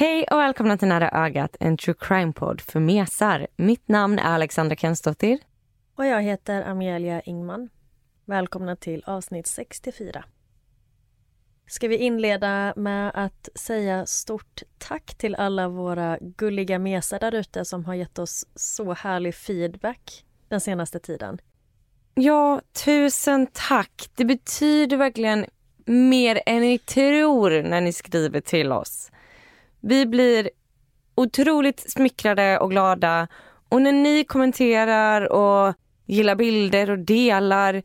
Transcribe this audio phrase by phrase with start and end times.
[0.00, 3.46] Hej och välkomna till Nära ögat, en true crime-podd för mesar.
[3.56, 5.38] Mitt namn är Alexandra Kensdottir.
[5.94, 7.68] Och jag heter Amelia Ingman.
[8.24, 10.24] Välkomna till avsnitt 64.
[11.66, 17.64] Ska vi inleda med att säga stort tack till alla våra gulliga mesar där ute
[17.64, 21.40] som har gett oss så härlig feedback den senaste tiden.
[22.14, 24.10] Ja, tusen tack.
[24.14, 25.46] Det betyder verkligen
[25.86, 29.10] mer än ni tror när ni skriver till oss.
[29.80, 30.50] Vi blir
[31.14, 33.28] otroligt smickrade och glada
[33.68, 35.74] och när ni kommenterar och
[36.06, 37.82] gillar bilder och delar,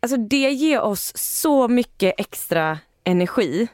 [0.00, 3.68] alltså det ger oss så mycket extra energi.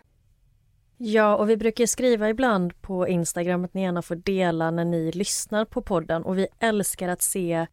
[0.97, 5.13] Ja, och vi brukar skriva ibland på Instagram att ni gärna får dela när ni
[5.13, 7.67] lyssnar på podden och vi älskar att se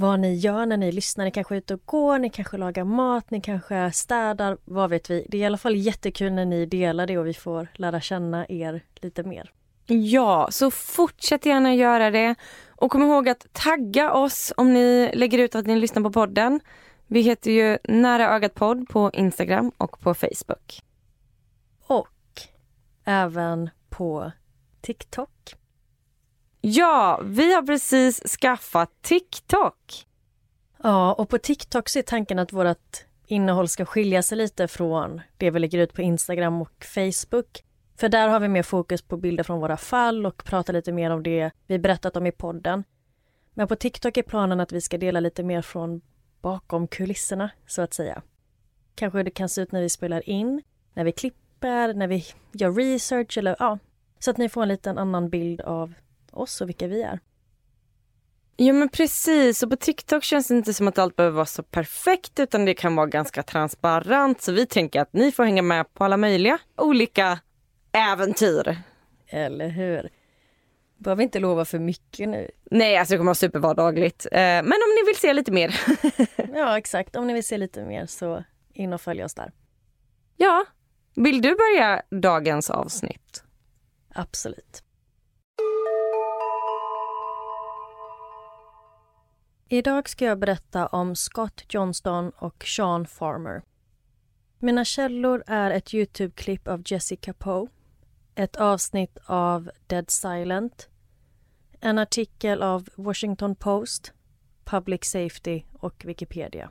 [0.00, 1.24] vad ni gör när ni lyssnar.
[1.24, 5.10] Ni kanske är ute och går, ni kanske lagar mat, ni kanske städar, vad vet
[5.10, 5.26] vi.
[5.28, 8.46] Det är i alla fall jättekul när ni delar det och vi får lära känna
[8.48, 9.52] er lite mer.
[9.86, 12.34] Ja, så fortsätt gärna göra det.
[12.68, 16.60] Och kom ihåg att tagga oss om ni lägger ut att ni lyssnar på podden.
[17.06, 20.82] Vi heter ju Nära ögat podd på Instagram och på Facebook.
[21.86, 22.08] Och
[23.04, 24.32] även på
[24.80, 25.54] TikTok.
[26.60, 30.06] Ja, vi har precis skaffat TikTok.
[30.82, 35.20] Ja, och på TikTok så är tanken att vårt innehåll ska skilja sig lite från
[35.36, 37.64] det vi lägger ut på Instagram och Facebook.
[37.96, 41.10] För där har vi mer fokus på bilder från våra fall och pratar lite mer
[41.10, 42.84] om det vi berättat om i podden.
[43.54, 46.00] Men på TikTok är planen att vi ska dela lite mer från
[46.40, 48.22] bakom kulisserna, så att säga.
[48.94, 50.62] Kanske hur det kan se ut när vi spelar in,
[50.94, 53.78] när vi klipper, när vi gör research eller ja,
[54.18, 55.94] så att ni får en liten annan bild av
[56.32, 57.20] oss och vilka vi är.
[58.56, 61.62] Ja men precis, och på TikTok känns det inte som att allt behöver vara så
[61.62, 65.94] perfekt utan det kan vara ganska transparent så vi tänker att ni får hänga med
[65.94, 67.38] på alla möjliga olika
[67.92, 68.78] äventyr.
[69.26, 70.08] Eller hur?
[70.96, 72.50] Behöver inte lova för mycket nu.
[72.70, 74.26] Nej, alltså det kommer vara supervardagligt.
[74.32, 75.80] Eh, men om ni vill se lite mer.
[76.54, 77.16] ja, exakt.
[77.16, 79.52] Om ni vill se lite mer så in och följ oss där.
[80.36, 80.64] Ja.
[81.14, 83.44] Vill du börja dagens avsnitt?
[84.14, 84.82] Absolut.
[89.72, 93.62] Idag ska jag berätta om Scott Johnston och Sean Farmer.
[94.58, 97.68] Mina källor är ett Youtube-klipp av Jessica Poe,
[98.34, 100.88] ett avsnitt av Dead Silent,
[101.80, 104.12] en artikel av Washington Post,
[104.64, 106.70] Public Safety och Wikipedia.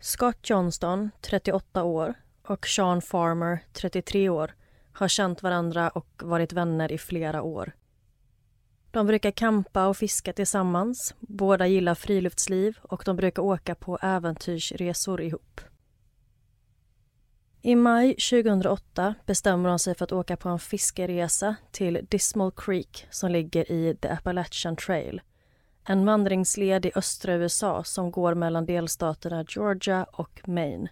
[0.00, 4.54] Scott Johnston, 38 år, och Sean Farmer, 33 år,
[4.92, 7.72] har känt varandra och varit vänner i flera år.
[8.90, 11.14] De brukar kampa och fiska tillsammans.
[11.20, 15.60] Båda gillar friluftsliv och de brukar åka på äventyrsresor ihop.
[17.62, 23.06] I maj 2008 bestämmer de sig för att åka på en fiskeresa till Dismal Creek
[23.10, 25.20] som ligger i The Appalachian Trail.
[25.84, 30.88] En vandringsled i östra USA som går mellan delstaterna Georgia och Maine.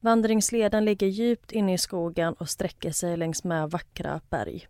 [0.00, 4.68] Vandringsleden ligger djupt inne i skogen och sträcker sig längs med vackra berg.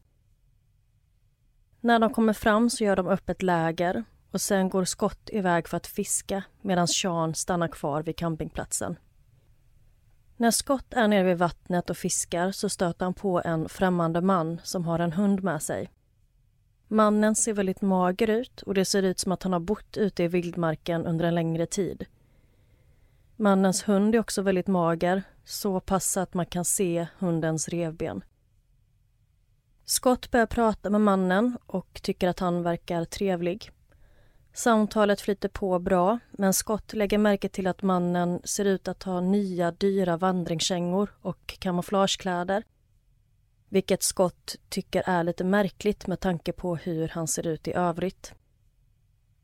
[1.80, 5.68] När de kommer fram så gör de upp ett läger och sen går Scott iväg
[5.68, 8.96] för att fiska medan Sean stannar kvar vid campingplatsen.
[10.36, 14.60] När Scott är nere vid vattnet och fiskar så stöter han på en främmande man
[14.64, 15.90] som har en hund med sig.
[16.88, 20.22] Mannen ser väldigt mager ut och det ser ut som att han har bott ute
[20.22, 22.06] i vildmarken under en längre tid.
[23.36, 28.22] Mannens hund är också väldigt mager, så pass att man kan se hundens revben.
[29.90, 33.70] Scott börjar prata med mannen och tycker att han verkar trevlig.
[34.52, 39.20] Samtalet flyter på bra, men Scott lägger märke till att mannen ser ut att ha
[39.20, 42.64] nya dyra vandringskängor och kamouflagekläder.
[43.68, 48.34] Vilket Scott tycker är lite märkligt med tanke på hur han ser ut i övrigt.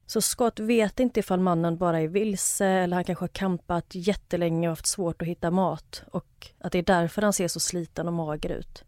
[0.07, 4.69] Så Scott vet inte ifall mannen bara är vilse eller han kanske har kampat jättelänge
[4.69, 8.07] och haft svårt att hitta mat och att det är därför han ser så sliten
[8.07, 8.85] och mager ut.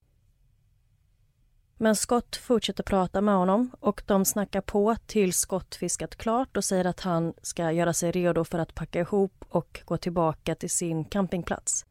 [1.80, 6.64] Men Scott fortsätter prata med honom och de snackar på tills Scott fiskat klart och
[6.64, 10.70] säger att han ska göra sig redo för att packa ihop och gå tillbaka till
[10.70, 11.86] sin campingplats.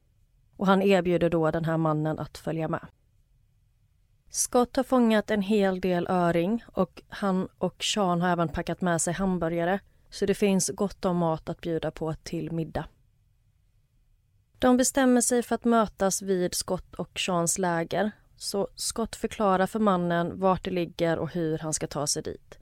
[0.57, 2.88] Och han erbjuder då den här mannen att följa med.
[4.30, 9.01] Scott har fångat en hel del öring och han och Sean har även packat med
[9.01, 9.80] sig hamburgare
[10.10, 12.86] så det finns gott om mat att bjuda på till middag.
[14.60, 19.80] De bestämmer sig för att mötas vid Scott och Seans läger så Scott förklarar för
[19.80, 22.60] mannen vart det ligger och hur han ska ta sig dit.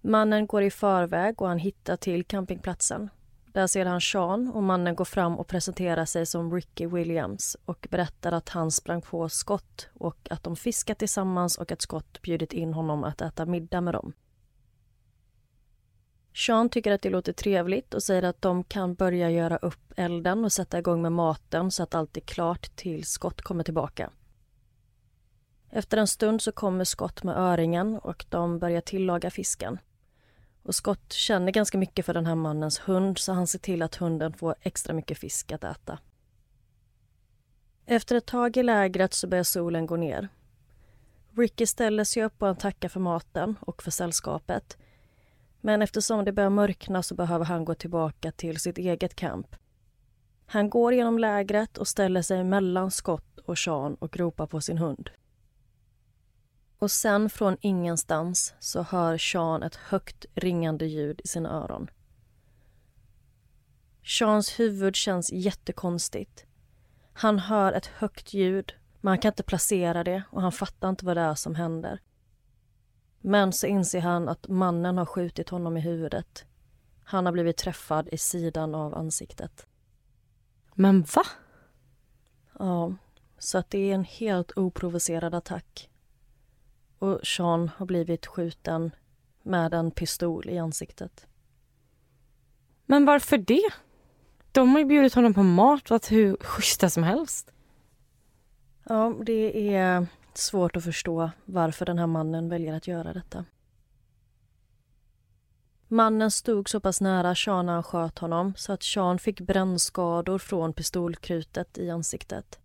[0.00, 3.10] Mannen går i förväg och han hittar till campingplatsen.
[3.52, 7.86] Där ser han Sean och mannen går fram och presenterar sig som Ricky Williams och
[7.90, 12.52] berättar att han sprang på Scott och att de fiskat tillsammans och att Scott bjudit
[12.52, 14.12] in honom att äta middag med dem.
[16.34, 20.44] Sean tycker att det låter trevligt och säger att de kan börja göra upp elden
[20.44, 24.10] och sätta igång med maten så att allt är klart tills Scott kommer tillbaka.
[25.70, 29.78] Efter en stund så kommer Scott med öringen och de börjar tillaga fisken.
[30.62, 33.94] Och Scott känner ganska mycket för den här mannens hund så han ser till att
[33.94, 35.98] hunden får extra mycket fisk att äta.
[37.86, 40.28] Efter ett tag i lägret så börjar solen gå ner.
[41.36, 44.76] Ricky ställer sig upp och han tackar för maten och för sällskapet.
[45.60, 49.56] Men eftersom det börjar mörkna så behöver han gå tillbaka till sitt eget camp.
[50.46, 54.78] Han går genom lägret och ställer sig mellan Scott och Sean och ropar på sin
[54.78, 55.10] hund.
[56.78, 61.90] Och sen från ingenstans så hör Sean ett högt ringande ljud i sina öron.
[64.04, 66.46] Seans huvud känns jättekonstigt.
[67.12, 71.04] Han hör ett högt ljud, men han kan inte placera det och han fattar inte
[71.04, 72.00] vad det är som händer.
[73.20, 76.44] Men så inser han att mannen har skjutit honom i huvudet.
[77.04, 79.66] Han har blivit träffad i sidan av ansiktet.
[80.74, 81.24] Men va?
[82.58, 82.94] Ja,
[83.38, 85.90] så att det är en helt oprovocerad attack
[86.98, 88.90] och Sean har blivit skjuten
[89.42, 91.26] med en pistol i ansiktet.
[92.86, 93.70] Men varför det?
[94.52, 97.52] De har ju bjudit honom på mat och varit hur schyssta som helst.
[98.84, 103.44] Ja, det är svårt att förstå varför den här mannen väljer att göra detta.
[105.88, 110.38] Mannen stod så pass nära Sean när han sköt honom så att Sean fick brännskador
[110.38, 112.58] från pistolkrutet i ansiktet.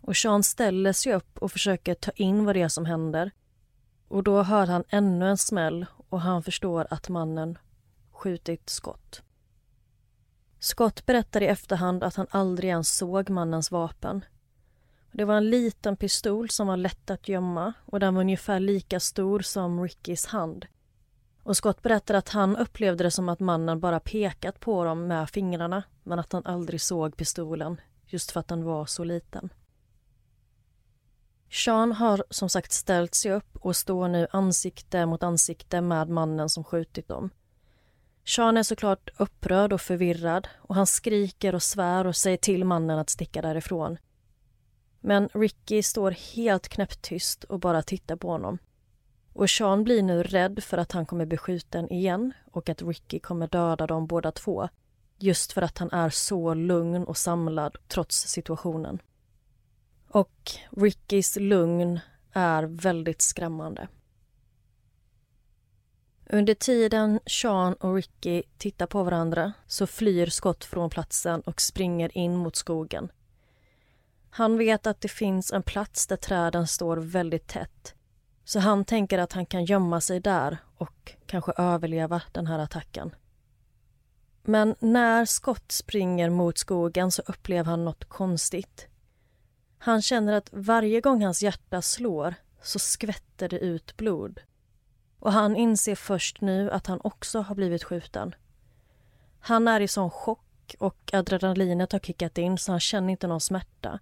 [0.00, 3.30] Och Sean ställer sig upp och försöker ta in vad det är som händer.
[4.08, 7.58] Och då hör han ännu en smäll och han förstår att mannen
[8.12, 9.22] skjutit skott.
[10.58, 14.24] Scott berättar i efterhand att han aldrig ens såg mannens vapen.
[15.12, 19.00] Det var en liten pistol som var lätt att gömma och den var ungefär lika
[19.00, 20.66] stor som Rickys hand.
[21.42, 25.30] Och Scott berättar att han upplevde det som att mannen bara pekat på dem med
[25.30, 29.50] fingrarna men att han aldrig såg pistolen just för att den var så liten.
[31.52, 36.48] Sean har som sagt ställt sig upp och står nu ansikte mot ansikte med mannen
[36.48, 37.30] som skjutit dem.
[38.24, 42.98] Sean är såklart upprörd och förvirrad och han skriker och svär och säger till mannen
[42.98, 43.98] att sticka därifrån.
[45.00, 48.58] Men Ricky står helt knäpptyst och bara tittar på honom.
[49.32, 53.18] Och Sean blir nu rädd för att han kommer bli skjuten igen och att Ricky
[53.18, 54.68] kommer döda dem båda två.
[55.18, 58.98] Just för att han är så lugn och samlad trots situationen.
[60.12, 62.00] Och Rickys lugn
[62.32, 63.88] är väldigt skrämmande.
[66.30, 72.18] Under tiden Sean och Ricky tittar på varandra så flyr Scott från platsen och springer
[72.18, 73.12] in mot skogen.
[74.30, 77.94] Han vet att det finns en plats där träden står väldigt tätt
[78.50, 83.14] så han tänker att han kan gömma sig där och kanske överleva den här attacken.
[84.42, 88.89] Men när Scott springer mot skogen så upplever han något konstigt.
[89.82, 94.40] Han känner att varje gång hans hjärta slår så skvätter det ut blod.
[95.18, 98.34] Och han inser först nu att han också har blivit skjuten.
[99.40, 103.40] Han är i sån chock och adrenalinet har kickat in så han känner inte någon
[103.40, 103.98] smärta.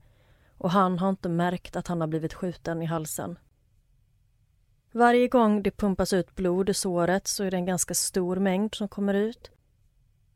[0.57, 3.39] Och han har inte märkt att han har blivit skjuten i halsen.
[4.93, 8.75] Varje gång det pumpas ut blod i såret så är det en ganska stor mängd
[8.75, 9.51] som kommer ut.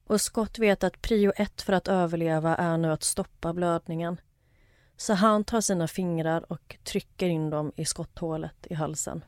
[0.07, 4.21] Och Scott vet att prio ett för att överleva är nu att stoppa blödningen.
[5.03, 9.25] Så han tar sina fingrar och trycker in dem i skotthålet i halsen.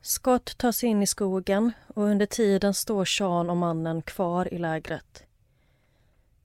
[0.00, 4.58] Scott tar sig in i skogen och under tiden står Sean och mannen kvar i
[4.58, 5.24] lägret.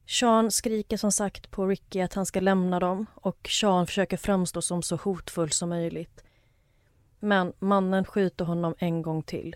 [0.07, 4.61] Sean skriker som sagt på Ricky att han ska lämna dem och Sean försöker framstå
[4.61, 6.23] som så hotfull som möjligt.
[7.19, 9.55] Men mannen skjuter honom en gång till.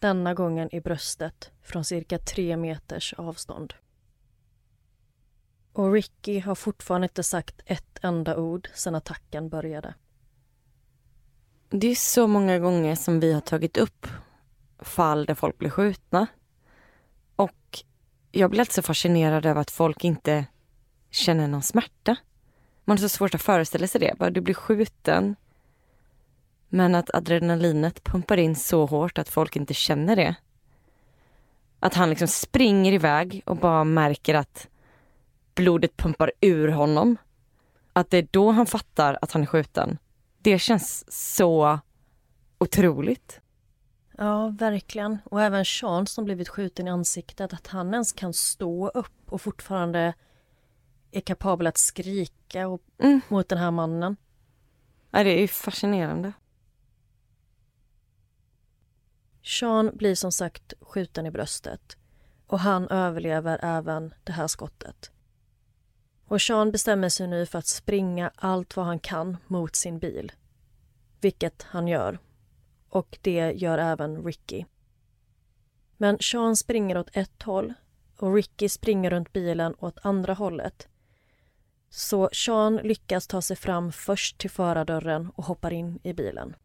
[0.00, 3.74] Denna gången i bröstet från cirka tre meters avstånd.
[5.72, 9.94] Och Ricky har fortfarande inte sagt ett enda ord sedan attacken började.
[11.68, 14.06] Det är så många gånger som vi har tagit upp
[14.78, 16.26] fall där folk blir skjutna.
[17.36, 17.78] Och
[18.32, 20.46] jag blir alltid så fascinerad över att folk inte
[21.10, 22.16] känner någon smärta.
[22.84, 24.14] Man har så svårt att föreställa sig det.
[24.18, 25.36] Bara du blir skjuten.
[26.68, 30.34] Men att adrenalinet pumpar in så hårt att folk inte känner det.
[31.80, 34.68] Att han liksom springer iväg och bara märker att
[35.54, 37.16] blodet pumpar ur honom.
[37.92, 39.98] Att det är då han fattar att han är skjuten.
[40.38, 41.80] Det känns så
[42.58, 43.40] otroligt.
[44.18, 45.18] Ja, verkligen.
[45.24, 49.42] Och även Sean som blivit skjuten i ansiktet, att han ens kan stå upp och
[49.42, 50.14] fortfarande
[51.10, 53.20] är kapabel att skrika och, mm.
[53.28, 54.16] mot den här mannen.
[55.10, 56.32] Ja, det är fascinerande.
[59.42, 61.96] Sean blir som sagt skjuten i bröstet
[62.46, 65.10] och han överlever även det här skottet.
[66.32, 70.32] Och Sean bestämmer sig nu för att springa allt vad han kan mot sin bil.
[71.20, 72.18] Vilket han gör.
[72.88, 74.64] Och det gör även Ricky.
[75.96, 77.74] Men Sean springer åt ett håll
[78.16, 80.88] och Ricky springer runt bilen åt andra hållet.
[81.90, 86.56] Så Sean lyckas ta sig fram först till förardörren och hoppar in i bilen.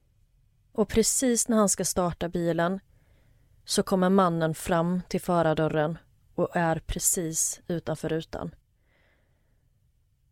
[0.71, 2.79] Och precis när han ska starta bilen
[3.65, 5.97] så kommer mannen fram till förardörren
[6.35, 8.51] och är precis utanför rutan.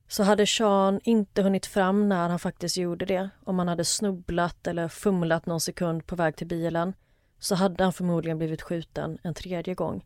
[0.07, 4.67] Så hade Sean inte hunnit fram när han faktiskt gjorde det, om han hade snubblat
[4.67, 6.93] eller fumlat någon sekund på väg till bilen,
[7.39, 10.05] så hade han förmodligen blivit skjuten en tredje gång.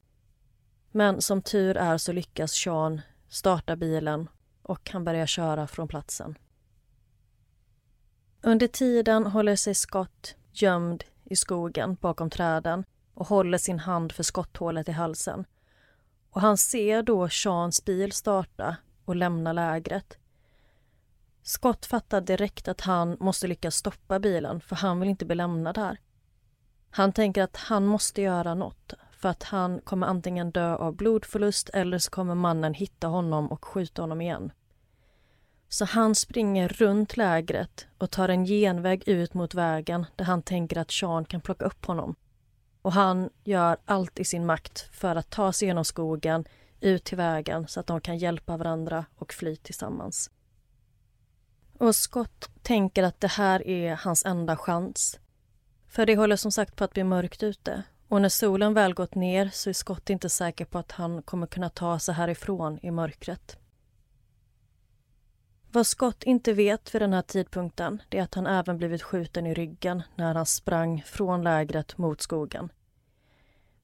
[0.92, 4.30] Men som tur är så lyckas Sean starta bilen
[4.62, 6.38] och han börjar köra från platsen.
[8.42, 14.24] Under tiden håller sig Scott gömd i skogen bakom träden och håller sin hand för
[14.24, 15.46] skotthålet i halsen.
[16.30, 18.76] Och han ser då Seans bil starta
[19.10, 20.18] och lämna lägret.
[21.44, 25.78] Scott fattar direkt att han måste lyckas stoppa bilen för han vill inte bli lämnad
[25.78, 26.00] här.
[26.90, 31.70] Han tänker att han måste göra något för att han kommer antingen dö av blodförlust
[31.70, 34.52] eller så kommer mannen hitta honom och skjuta honom igen.
[35.70, 40.78] Så han springer runt lägret och tar en genväg ut mot vägen där han tänker
[40.78, 42.16] att Sean kan plocka upp honom.
[42.82, 46.46] Och han gör allt i sin makt för att ta sig genom skogen
[46.82, 50.32] ut till vägen så att de kan hjälpa varandra och fly tillsammans.
[51.78, 55.20] Och Scott tänker att det här är hans enda chans.
[55.88, 59.16] För det håller som sagt på att bli mörkt ute och när solen väl gått
[59.16, 62.92] ner så är Scott inte säker på att han kommer kunna ta sig härifrån i
[62.92, 63.58] mörkret.
[65.72, 69.54] Vad Scott inte vet vid den här tidpunkten är att han även blivit skjuten i
[69.54, 72.72] ryggen när han sprang från lägret mot skogen.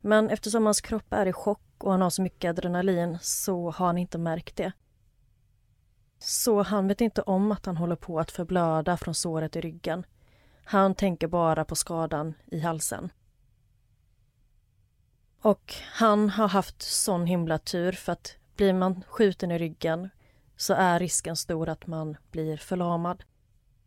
[0.01, 3.85] Men eftersom hans kropp är i chock och han har så mycket adrenalin så har
[3.85, 4.71] han inte märkt det.
[6.19, 10.05] Så han vet inte om att han håller på att förblöda från såret i ryggen.
[10.63, 13.11] Han tänker bara på skadan i halsen.
[15.41, 20.09] Och han har haft sån himla tur för att blir man skjuten i ryggen
[20.57, 23.23] så är risken stor att man blir förlamad.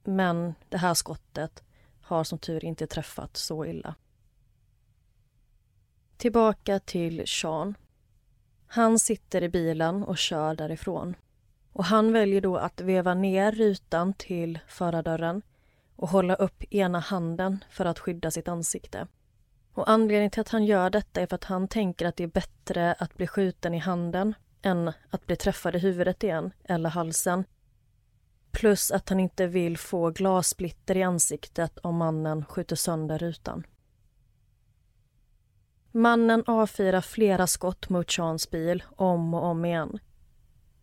[0.04, 1.62] Men det här skottet
[2.02, 3.95] har som tur inte träffat så illa.
[6.18, 7.75] Tillbaka till Sean.
[8.66, 11.16] Han sitter i bilen och kör därifrån.
[11.72, 15.42] Och han väljer då att veva ner rutan till förardörren
[15.96, 19.06] och hålla upp ena handen för att skydda sitt ansikte.
[19.72, 22.28] Och anledningen till att han gör detta är för att han tänker att det är
[22.28, 27.44] bättre att bli skjuten i handen än att bli träffad i huvudet igen, eller halsen.
[28.50, 33.64] Plus att han inte vill få glassplitter i ansiktet om mannen skjuter sönder rutan.
[35.99, 39.99] Mannen avfyrar flera skott mot Seans bil om och om igen.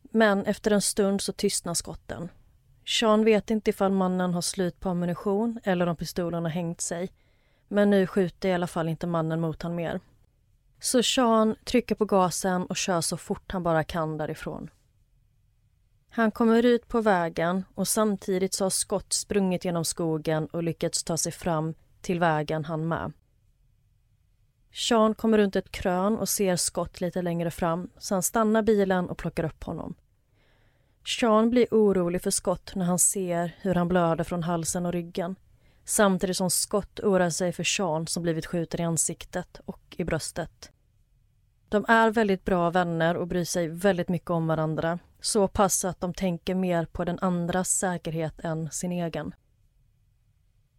[0.01, 2.29] Men efter en stund så tystnar skotten.
[2.86, 7.12] Sean vet inte ifall mannen har slut på ammunition eller om pistolen har hängt sig.
[7.67, 10.00] Men nu skjuter i alla fall inte mannen mot honom mer.
[10.79, 14.69] Så Sean trycker på gasen och kör så fort han bara kan därifrån.
[16.10, 21.03] Han kommer ut på vägen och samtidigt så har skott sprungit genom skogen och lyckats
[21.03, 23.13] ta sig fram till vägen han med.
[24.75, 29.10] Sean kommer runt ett krön och ser Scott lite längre fram så han stannar bilen
[29.10, 29.96] och plockar upp honom.
[31.05, 35.36] Sean blir orolig för Scott när han ser hur han blöder från halsen och ryggen
[35.86, 40.72] samtidigt som Scott oroar sig för Sean som blivit skjuten i ansiktet och i bröstet.
[41.70, 46.01] De är väldigt bra vänner och bryr sig väldigt mycket om varandra så pass att
[46.01, 49.36] de tänker mer på den andras säkerhet än sin egen.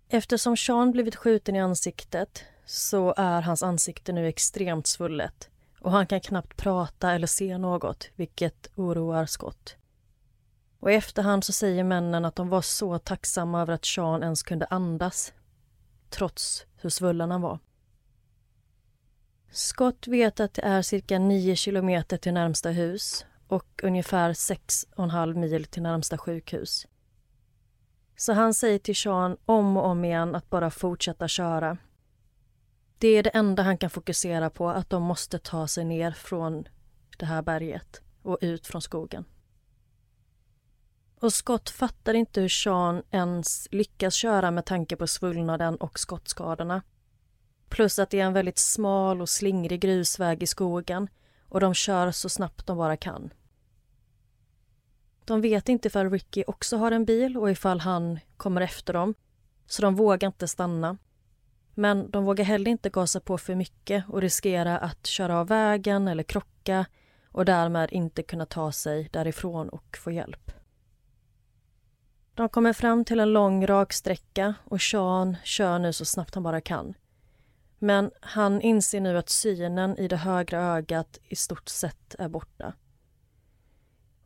[0.08, 6.06] Eftersom Sean blivit skjuten i ansiktet så är hans ansikte nu extremt svullet och han
[6.06, 9.76] kan knappt prata eller se något, vilket oroar Scott.
[10.80, 14.42] Och i efterhand så säger männen att de var så tacksamma över att Sean ens
[14.42, 15.32] kunde andas,
[16.10, 17.58] trots hur svullen han var.
[19.50, 25.64] Scott vet att det är cirka 9 kilometer till närmsta hus och ungefär 6,5 mil
[25.64, 26.86] till närmsta sjukhus.
[28.16, 31.78] Så han säger till Sean om och om igen att bara fortsätta köra.
[32.98, 36.68] Det är det enda han kan fokusera på, att de måste ta sig ner från
[37.18, 39.24] det här berget och ut från skogen.
[41.20, 46.82] Och Scott fattar inte hur Sean ens lyckas köra med tanke på svullnaden och skottskadorna.
[47.68, 51.08] Plus att det är en väldigt smal och slingrig grusväg i skogen
[51.48, 53.32] och de kör så snabbt de bara kan.
[55.24, 59.14] De vet inte ifall Ricky också har en bil och ifall han kommer efter dem,
[59.66, 60.98] så de vågar inte stanna.
[61.78, 66.08] Men de vågar heller inte gasa på för mycket och riskera att köra av vägen
[66.08, 66.86] eller krocka
[67.28, 70.52] och därmed inte kunna ta sig därifrån och få hjälp.
[72.34, 76.60] De kommer fram till en lång raksträcka och Sean kör nu så snabbt han bara
[76.60, 76.94] kan.
[77.78, 82.72] Men han inser nu att synen i det högra ögat i stort sett är borta.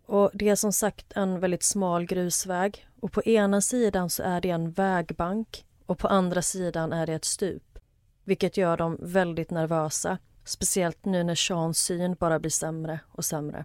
[0.07, 4.41] Och Det är som sagt en väldigt smal grusväg och på ena sidan så är
[4.41, 7.79] det en vägbank och på andra sidan är det ett stup.
[8.25, 13.65] Vilket gör dem väldigt nervösa, speciellt nu när Seans syn bara blir sämre och sämre.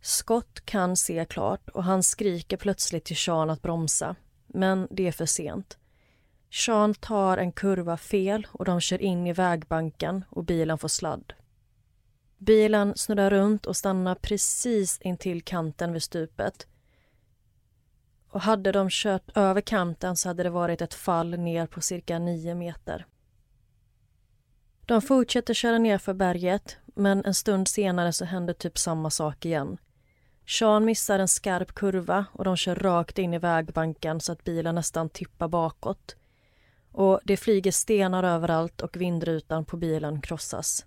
[0.00, 4.16] Scott kan se klart och han skriker plötsligt till Sean att bromsa.
[4.46, 5.78] Men det är för sent.
[6.50, 11.32] Sean tar en kurva fel och de kör in i vägbanken och bilen får sladd.
[12.38, 16.66] Bilen snurrar runt och stannar precis intill kanten vid stupet.
[18.34, 22.18] Och hade de kört över kanten så hade det varit ett fall ner på cirka
[22.18, 23.06] nio meter.
[24.86, 29.44] De fortsätter köra ner för berget men en stund senare så händer typ samma sak
[29.44, 29.78] igen.
[30.46, 34.74] Sean missar en skarp kurva och de kör rakt in i vägbanken så att bilen
[34.74, 36.16] nästan tippar bakåt.
[36.92, 40.86] Och det flyger stenar överallt och vindrutan på bilen krossas.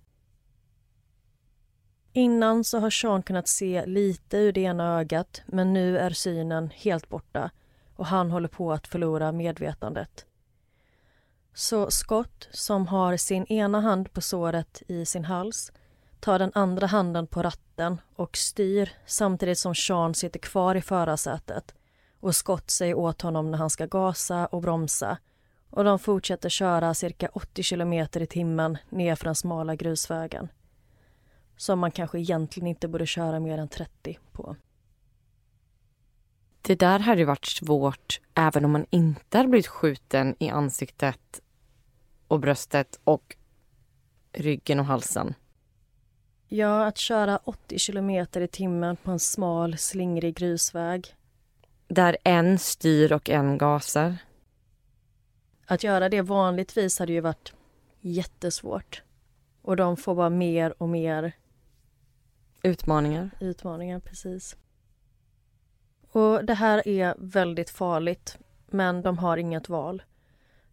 [2.17, 6.69] Innan så har Sean kunnat se lite ur det ena ögat men nu är synen
[6.75, 7.51] helt borta
[7.95, 10.25] och han håller på att förlora medvetandet.
[11.53, 15.71] Så Scott, som har sin ena hand på såret i sin hals
[16.19, 21.75] tar den andra handen på ratten och styr samtidigt som Sean sitter kvar i förarsätet
[22.19, 25.17] och Scott säger åt honom när han ska gasa och bromsa
[25.69, 30.49] och de fortsätter köra cirka 80 kilometer i timmen nerför den smala grusvägen
[31.57, 34.55] som man kanske egentligen inte borde köra mer än 30 på.
[36.61, 41.41] Det där hade varit svårt även om man inte hade blivit skjuten i ansiktet
[42.27, 43.35] och bröstet och
[44.33, 45.33] ryggen och halsen.
[46.47, 51.15] Ja, att köra 80 kilometer i timmen på en smal, slingrig grusväg.
[51.87, 54.17] Där en styr och en gasar.
[55.65, 57.53] Att göra det vanligtvis hade ju varit
[58.01, 59.03] jättesvårt.
[59.61, 61.33] Och de får bara mer och mer
[62.67, 63.29] Utmaningar.
[63.39, 64.57] Utmaningar, precis.
[66.11, 70.03] Och det här är väldigt farligt, men de har inget val.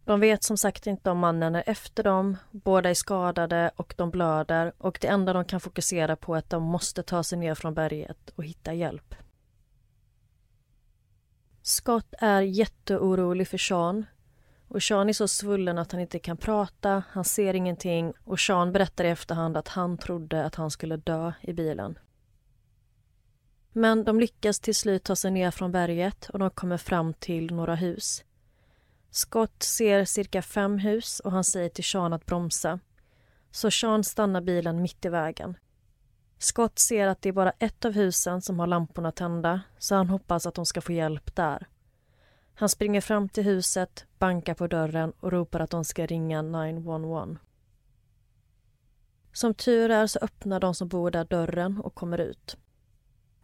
[0.03, 4.11] De vet som sagt inte om mannen är efter dem, båda är skadade och de
[4.11, 7.55] blöder och det enda de kan fokusera på är att de måste ta sig ner
[7.55, 9.15] från berget och hitta hjälp.
[11.61, 14.05] Scott är jätteorolig för Sean
[14.67, 18.71] och Sean är så svullen att han inte kan prata, han ser ingenting och Sean
[18.71, 21.99] berättar i efterhand att han trodde att han skulle dö i bilen.
[23.71, 27.53] Men de lyckas till slut ta sig ner från berget och de kommer fram till
[27.53, 28.23] några hus.
[29.11, 32.79] Scott ser cirka fem hus och han säger till Sean att bromsa.
[33.51, 35.57] Så Sean stannar bilen mitt i vägen.
[36.37, 40.09] Scott ser att det är bara ett av husen som har lamporna tända så han
[40.09, 41.67] hoppas att de ska få hjälp där.
[42.55, 47.37] Han springer fram till huset, bankar på dörren och ropar att de ska ringa 911.
[49.33, 52.57] Som tur är så öppnar de som bor där dörren och kommer ut.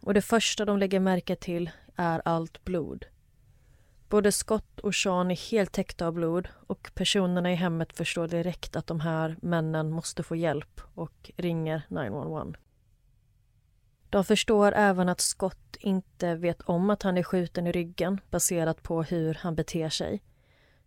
[0.00, 3.06] Och det första de lägger märke till är allt blod.
[4.08, 8.76] Både Scott och Sean är helt täckta av blod och personerna i hemmet förstår direkt
[8.76, 12.58] att de här männen måste få hjälp och ringer 911.
[14.10, 18.82] De förstår även att Scott inte vet om att han är skjuten i ryggen baserat
[18.82, 20.22] på hur han beter sig.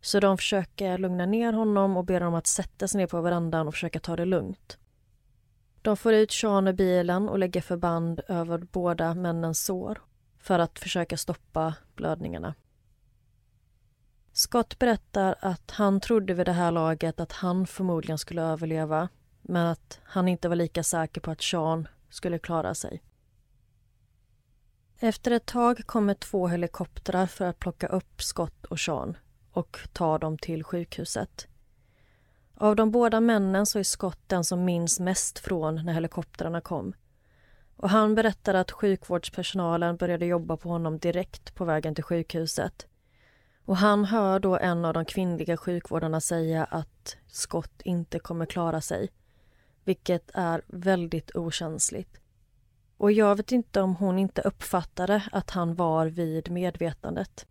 [0.06, 3.68] Så de försöker lugna ner honom och ber honom att sätta sig ner på verandan
[3.68, 4.78] och försöka ta det lugnt.
[5.82, 10.02] De får ut Sean ur bilen och lägger förband över båda männens sår
[10.40, 12.54] för att försöka stoppa blödningarna.
[14.34, 19.10] Scott berättar att han trodde vid det här laget att han förmodligen skulle överleva
[19.42, 23.04] men att han inte var lika säker på att Sean skulle klara sig.
[25.00, 29.18] Efter ett tag kommer två helikoptrar för att plocka upp Scott och Sean
[29.56, 31.48] och ta dem till sjukhuset.
[32.58, 36.94] Av de båda männen så är Scott den som minns mest från när helikoptrarna kom.
[37.78, 42.88] Och han berättar att sjukvårdspersonalen började jobba på honom direkt på vägen till sjukhuset.
[43.66, 48.82] Och han hör då en av de kvinnliga sjukvårdarna säga att Scott inte kommer klara
[48.82, 49.10] sig.
[49.84, 52.20] Vilket är väldigt okänsligt.
[52.98, 57.46] Och jag vet inte om hon inte uppfattade att han var vid medvetandet.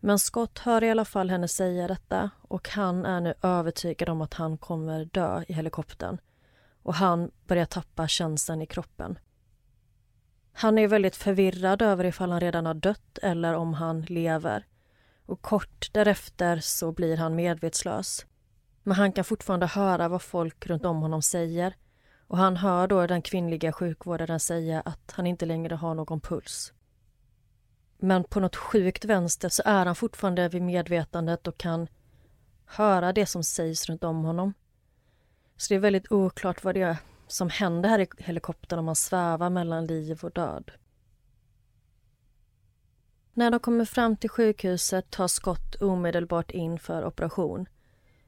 [0.00, 4.20] Men Scott hör i alla fall henne säga detta och han är nu övertygad om
[4.20, 6.18] att han kommer dö i helikoptern.
[6.82, 9.18] Och han börjar tappa känslan i kroppen.
[10.52, 14.66] Han är väldigt förvirrad över ifall han redan har dött eller om han lever.
[15.26, 18.26] Och kort därefter så blir han medvetslös.
[18.82, 21.74] Men han kan fortfarande höra vad folk runt om honom säger.
[22.26, 26.72] Och han hör då den kvinnliga sjukvårdaren säga att han inte längre har någon puls.
[27.98, 31.88] Men på något sjukt vänster så är han fortfarande vid medvetandet och kan
[32.64, 34.54] höra det som sägs runt om honom.
[35.56, 38.96] Så det är väldigt oklart vad det är som händer här i helikoptern om man
[38.96, 40.70] svävar mellan liv och död.
[43.32, 47.68] När de kommer fram till sjukhuset tar Scott omedelbart in för operation.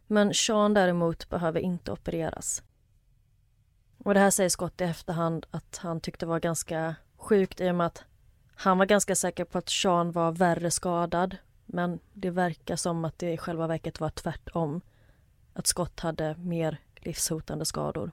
[0.07, 2.63] Men Sean däremot behöver inte opereras.
[3.99, 7.75] Och det här säger Scott i efterhand att han tyckte var ganska sjukt i och
[7.75, 8.05] med att
[8.63, 13.19] han var ganska säker på att Sean var värre skadad men det verkar som att
[13.19, 14.81] det i själva verket var tvärtom.
[15.53, 18.11] Att Scott hade mer livshotande skador.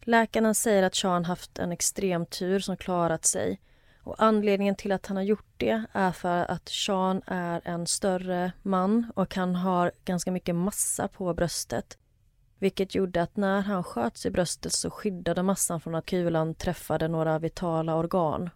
[0.00, 3.60] Läkaren säger att Sean haft en extrem tur som klarat sig
[4.02, 8.52] och anledningen till att han har gjort det är för att Sean är en större
[8.62, 11.98] man och han har ganska mycket massa på bröstet
[12.58, 17.08] vilket gjorde att när han sköts i bröstet så skyddade massan från att kulan träffade
[17.08, 18.50] några vitala organ.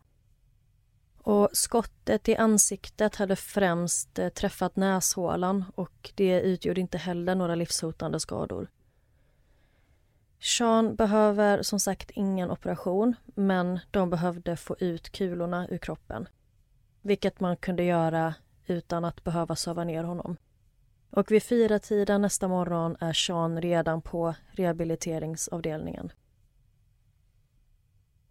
[1.18, 7.54] Och skottet i ansiktet hade främst eh, träffat näshålan och det utgjorde inte heller några
[7.54, 8.68] livshotande skador.
[10.40, 16.28] Sean behöver som sagt ingen operation men de behövde få ut kulorna ur kroppen.
[17.02, 18.34] Vilket man kunde göra
[18.66, 20.36] utan att behöva söva ner honom.
[21.16, 26.12] Och vid fyra tiden nästa morgon är Sean redan på rehabiliteringsavdelningen.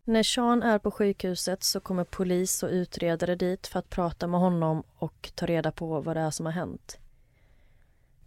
[0.03, 4.39] När Sean är på sjukhuset så kommer polis och utredare dit för att prata med
[4.39, 6.99] honom och ta reda på vad det är som har hänt.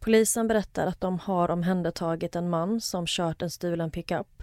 [0.00, 4.42] Polisen berättar att de har omhändertagit en man som kört en stulen pickup.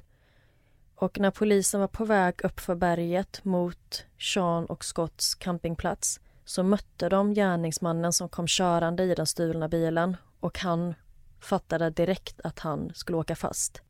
[0.96, 6.64] Och när polisen var på väg upp för berget mot Sean och Scotts campingplats så
[6.64, 10.94] mötte de gärningsmannen som kom körande i den stulna bilen och han
[11.40, 13.82] fattade direkt att han skulle åka fast.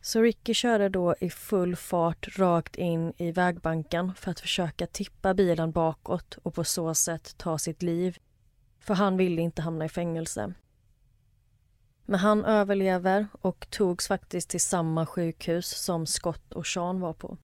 [0.00, 5.34] Så Ricky körde då i full fart rakt in i vägbanken för att försöka tippa
[5.34, 8.18] bilen bakåt och på så sätt ta sitt liv.
[8.80, 10.54] För han ville inte hamna i fängelse.
[12.06, 17.38] Men han överlever och togs faktiskt till samma sjukhus som Scott och Sean var på.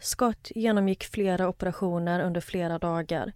[0.00, 3.32] Scott genomgick flera operationer under flera dagar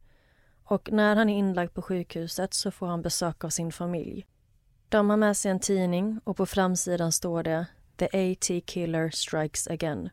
[0.64, 4.27] och när han är inlagd på sjukhuset så får han besök av sin familj.
[4.88, 9.68] De har med sig en tidning och på framsidan står det The AT Killer Strikes
[9.68, 10.11] Again.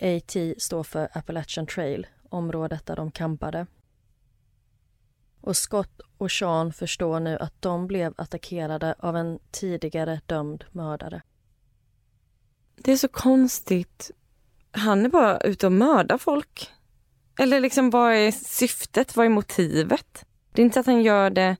[0.00, 3.66] AT står för Appalachian Trail, området där de campade.
[5.40, 11.22] Och Scott och Sean förstår nu att de blev attackerade av en tidigare dömd mördare.
[12.76, 14.10] Det är så konstigt
[14.70, 16.72] han är bara ute och mördar folk.
[17.38, 19.16] Eller liksom vad är syftet?
[19.16, 20.24] Vad är motivet?
[20.52, 21.56] Det är inte så att han gör det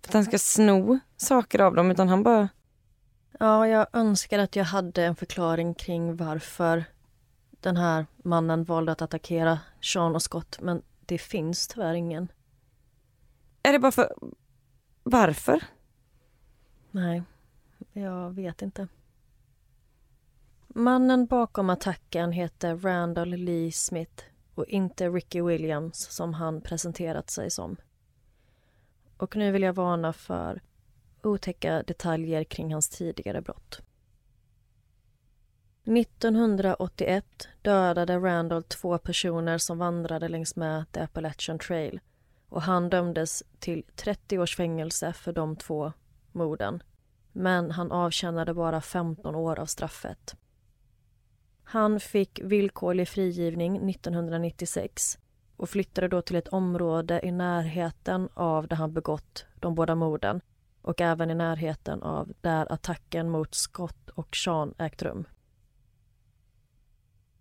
[0.00, 2.48] för att han ska sno saker av dem utan han bara...
[3.38, 6.84] Ja, jag önskar att jag hade en förklaring kring varför
[7.50, 12.28] den här mannen valde att attackera Sean och Scott men det finns tyvärr ingen.
[13.62, 14.14] Är det bara för...
[15.02, 15.64] Varför?
[16.90, 17.22] Nej,
[17.92, 18.88] jag vet inte.
[20.74, 27.50] Mannen bakom attacken heter Randall Lee Smith och inte Ricky Williams som han presenterat sig
[27.50, 27.76] som.
[29.16, 30.62] Och nu vill jag varna för
[31.22, 33.80] otäcka detaljer kring hans tidigare brott.
[35.84, 42.00] 1981 dödade Randall två personer som vandrade längs med The Appalachian Trail
[42.48, 45.92] och han dömdes till 30 års fängelse för de två
[46.32, 46.82] morden.
[47.32, 50.36] Men han avtjänade bara 15 år av straffet.
[51.72, 55.18] Han fick villkorlig frigivning 1996
[55.56, 60.40] och flyttade då till ett område i närheten av där han begått de båda morden.
[60.82, 65.24] och även i närheten av där attacken mot Scott och Sean ägt rum.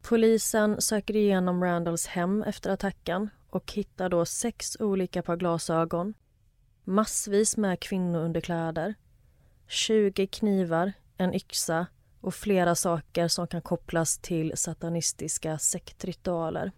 [0.01, 6.13] Polisen söker igenom Randalls hem efter attacken och hittar då sex olika par glasögon,
[6.83, 8.95] massvis med kvinnounderkläder,
[9.67, 11.87] 20 knivar, en yxa
[12.21, 16.71] och flera saker som kan kopplas till satanistiska sektritualer.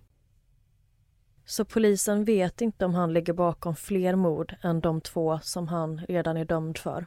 [1.46, 6.02] Så polisen vet inte om han ligger bakom fler mord än de två som han
[6.10, 7.06] redan är dömd för.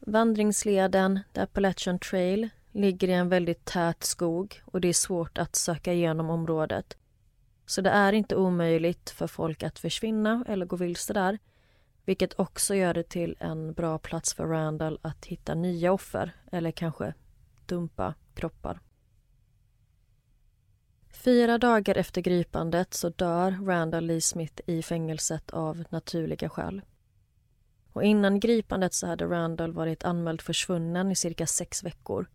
[0.00, 5.56] Vandringsleden, The Appalachian Trail, ligger i en väldigt tät skog och det är svårt att
[5.56, 6.96] söka igenom området.
[7.66, 11.38] Så det är inte omöjligt för folk att försvinna eller gå vilse där
[12.06, 16.70] vilket också gör det till en bra plats för Randall att hitta nya offer eller
[16.70, 17.14] kanske
[17.66, 18.80] dumpa kroppar.
[21.10, 26.82] Fyra dagar efter gripandet så dör Randall Lee Smith i fängelset av naturliga skäl.
[27.92, 32.26] Och innan gripandet så hade Randall varit anmäld försvunnen i cirka sex veckor.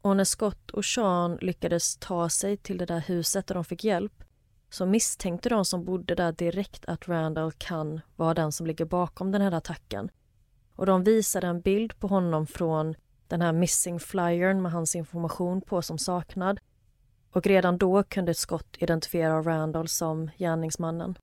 [0.00, 3.84] Och när Scott och Sean lyckades ta sig till det där huset där de fick
[3.84, 4.24] hjälp
[4.70, 9.32] så misstänkte de som bodde där direkt att Randall kan vara den som ligger bakom
[9.32, 10.10] den här attacken.
[10.74, 12.94] Och de visade en bild på honom från
[13.28, 16.60] den här missing flyern med hans information på som saknad.
[17.32, 21.18] Och redan då kunde Scott identifiera Randall som gärningsmannen.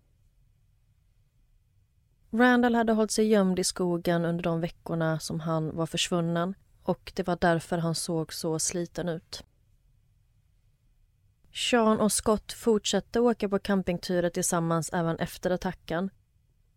[2.32, 7.12] Randall hade hållit sig gömd i skogen under de veckorna som han var försvunnen och
[7.16, 9.44] det var därför han såg så sliten ut.
[11.54, 16.10] Sean och Scott fortsatte åka på campingturer tillsammans även efter attacken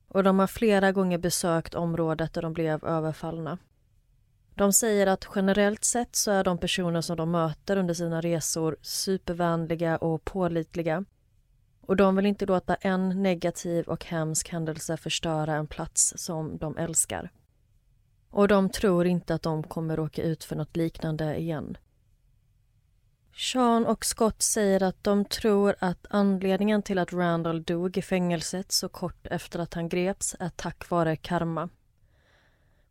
[0.08, 3.58] och de har flera gånger besökt området där de blev överfallna.
[4.54, 8.76] De säger att generellt sett så är de personer som de möter under sina resor
[8.82, 11.04] supervänliga och pålitliga
[11.80, 16.76] och de vill inte låta en negativ och hemsk händelse förstöra en plats som de
[16.76, 17.30] älskar.
[18.30, 21.76] Och de tror inte att de kommer råka ut för något liknande igen.
[23.42, 28.72] Sean och Scott säger att de tror att anledningen till att Randall dog i fängelset
[28.72, 31.68] så kort efter att han greps är tack vare karma.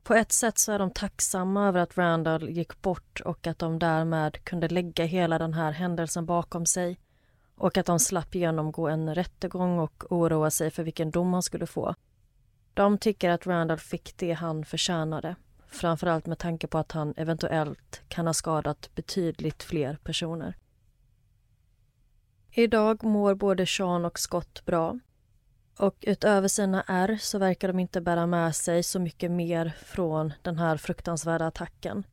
[0.04, 3.80] På ett sätt så är de tacksamma över att Randall gick bort och att de
[3.80, 7.00] därmed kunde lägga hela den här händelsen bakom sig
[7.56, 11.68] och att de slapp genomgå en rättegång och oroa sig för vilken dom han skulle
[11.68, 11.96] få.
[12.74, 15.36] De tycker att Randall fick det han förtjänade
[15.70, 20.56] framförallt med tanke på att han eventuellt kan ha skadat betydligt fler personer.
[22.52, 25.00] Idag mår både Sean och Scott bra.
[25.78, 30.34] Och utöver sina ärr så verkar de inte bära med sig så mycket mer från
[30.42, 32.04] den här fruktansvärda attacken.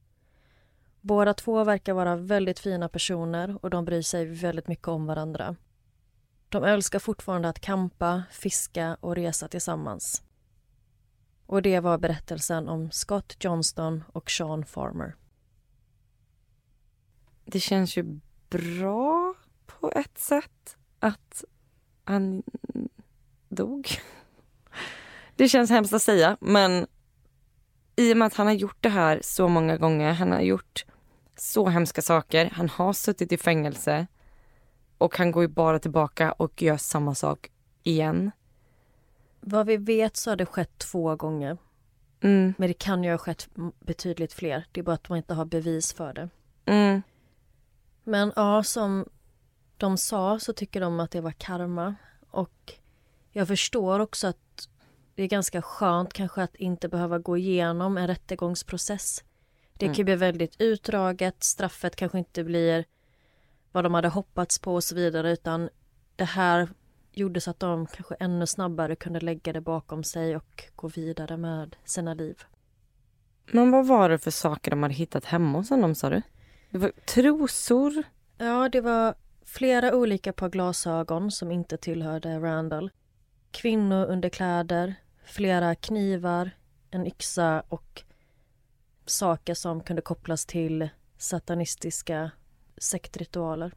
[1.00, 5.56] Båda två verkar vara väldigt fina personer och de bryr sig väldigt mycket om varandra.
[6.48, 10.22] De älskar fortfarande att kampa, fiska och resa tillsammans.
[11.46, 15.16] Och det var berättelsen om Scott Johnston och Sean Farmer.
[17.44, 19.34] Det känns ju bra
[19.66, 21.44] på ett sätt att
[22.04, 22.42] han
[23.48, 23.88] dog.
[25.36, 26.86] Det känns hemskt att säga men
[27.96, 30.84] i och med att han har gjort det här så många gånger, han har gjort
[31.36, 34.06] så hemska saker, han har suttit i fängelse
[34.98, 37.50] och han går ju bara tillbaka och gör samma sak
[37.82, 38.30] igen.
[39.48, 41.58] Vad vi vet så har det skett två gånger.
[42.20, 42.54] Mm.
[42.58, 43.48] Men det kan ju ha skett
[43.80, 44.66] betydligt fler.
[44.72, 46.28] Det är bara att man inte har bevis för det.
[46.64, 47.02] Mm.
[48.04, 49.08] Men ja, som
[49.76, 51.94] de sa så tycker de att det var karma.
[52.30, 52.72] Och
[53.32, 54.68] jag förstår också att
[55.14, 59.24] det är ganska skönt kanske att inte behöva gå igenom en rättegångsprocess.
[59.72, 60.04] Det kan mm.
[60.04, 62.84] bli väldigt utdraget, straffet kanske inte blir
[63.72, 65.68] vad de hade hoppats på och så vidare utan
[66.16, 66.68] det här
[67.16, 71.36] gjorde så att de kanske ännu snabbare kunde lägga det bakom sig och gå vidare
[71.36, 72.42] med sina liv.
[73.52, 76.22] Men vad var det för saker de hade hittat hemma hos honom sa du?
[76.70, 78.02] Det var trosor?
[78.38, 82.90] Ja, det var flera olika par glasögon som inte tillhörde Randall.
[83.50, 86.50] Kvinnounderkläder, flera knivar,
[86.90, 88.02] en yxa och
[89.06, 92.30] saker som kunde kopplas till satanistiska
[92.78, 93.72] sektritualer.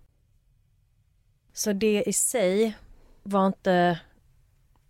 [1.53, 2.77] Så det i sig
[3.23, 3.99] var inte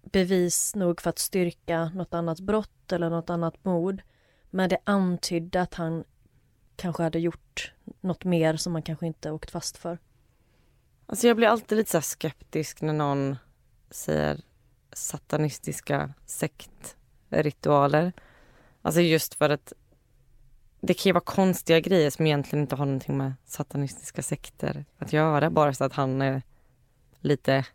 [0.02, 4.02] bevis nog för att styrka något annat brott eller något annat mord.
[4.50, 6.04] Men det antydde att han
[6.76, 9.98] kanske hade gjort något mer som man kanske inte åkt fast för.
[11.06, 13.38] Alltså jag blir alltid lite så skeptisk när någon
[13.90, 14.42] säger
[14.94, 18.14] satanistiska sektritualer.
[18.82, 19.74] Alltså just för att
[20.82, 25.14] det kan ju vara konstiga grejer som egentligen inte har någonting med satanistiska sekter att
[25.14, 25.50] göra.
[25.50, 26.42] Bara så att han är
[27.20, 27.66] lite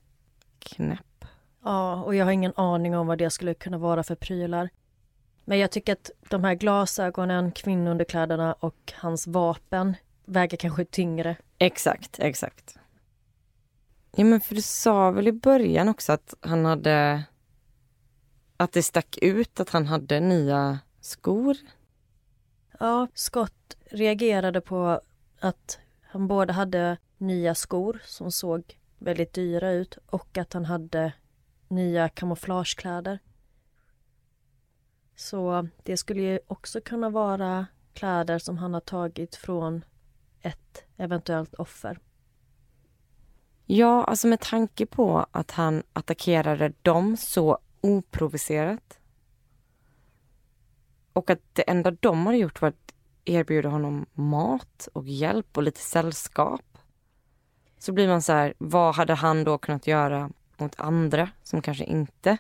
[0.64, 1.24] knäpp.
[1.64, 4.70] Ja, och jag har ingen aning om vad det skulle kunna vara för prylar.
[5.44, 11.37] Men jag tycker att de här glasögonen, kvinnounderkläderna och hans vapen väger kanske tyngre.
[11.59, 12.79] Exakt, exakt.
[14.16, 17.24] Ja men för du sa väl i början också att han hade...
[18.57, 21.57] Att det stack ut att han hade nya skor?
[22.81, 25.00] Ja, Scott reagerade på
[25.40, 31.12] att han både hade nya skor som såg väldigt dyra ut och att han hade
[31.68, 33.18] nya kamouflagekläder.
[35.16, 39.84] Så det skulle ju också kunna vara kläder som han har tagit från
[40.40, 41.98] ett eventuellt offer.
[43.66, 48.98] Ja, alltså med tanke på att han attackerade dem så oprovocerat.
[51.12, 55.62] Och att det enda de har gjort var att erbjuda honom mat och hjälp och
[55.62, 56.73] lite sällskap.
[57.84, 61.84] Så blir man så här, vad hade han då kunnat göra mot andra som kanske
[61.84, 62.38] inte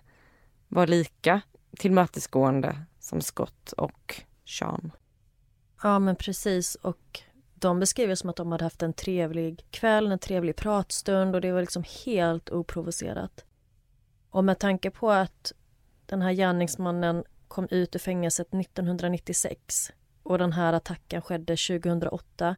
[0.68, 1.40] var lika
[1.78, 4.92] tillmötesgående som Scott och Sean?
[5.82, 6.74] Ja, men precis.
[6.74, 7.20] Och
[7.54, 11.52] de beskriver som att de hade haft en trevlig kväll, en trevlig pratstund och det
[11.52, 13.44] var liksom helt oprovocerat.
[14.30, 15.52] Och med tanke på att
[16.06, 22.56] den här gärningsmannen kom ut ur fängelset 1996 och den här attacken skedde 2008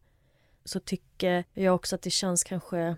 [0.66, 2.96] så tycker jag också att det känns kanske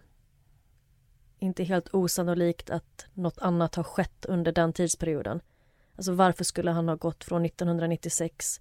[1.39, 5.41] inte helt osannolikt att något annat har skett under den tidsperioden.
[5.97, 8.61] Alltså varför skulle han ha gått från 1996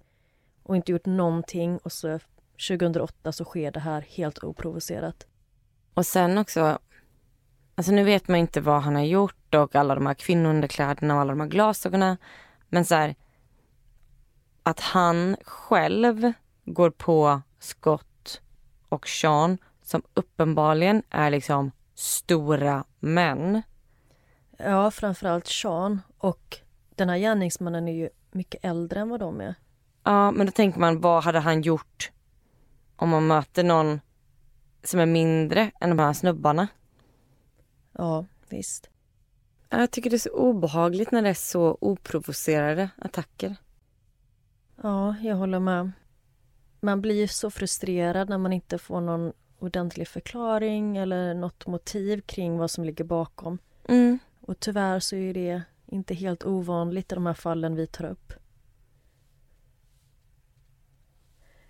[0.62, 2.18] och inte gjort någonting och så
[2.68, 5.26] 2008 så sker det här helt oprovocerat.
[5.94, 6.78] Och sen också,
[7.74, 11.20] alltså nu vet man inte vad han har gjort och alla de här kvinnounderkläderna och
[11.20, 12.16] alla de här glasögonen.
[12.68, 13.14] Men så här,
[14.62, 16.32] att han själv
[16.64, 18.07] går på skott
[18.88, 23.62] och Sean som uppenbarligen är liksom stora män.
[24.58, 26.58] Ja, framförallt Sean och
[26.94, 29.54] den här gärningsmannen är ju mycket äldre än vad de är.
[30.04, 32.10] Ja, men då tänker man vad hade han gjort
[32.96, 34.00] om man möter någon
[34.84, 36.68] som är mindre än de här snubbarna?
[37.92, 38.90] Ja, visst.
[39.70, 43.56] Jag tycker det är så obehagligt när det är så oprovocerade attacker.
[44.82, 45.92] Ja, jag håller med.
[46.80, 52.58] Man blir så frustrerad när man inte får någon ordentlig förklaring eller något motiv kring
[52.58, 53.58] vad som ligger bakom.
[53.88, 54.18] Mm.
[54.40, 58.32] Och tyvärr så är det inte helt ovanligt i de här fallen vi tar upp.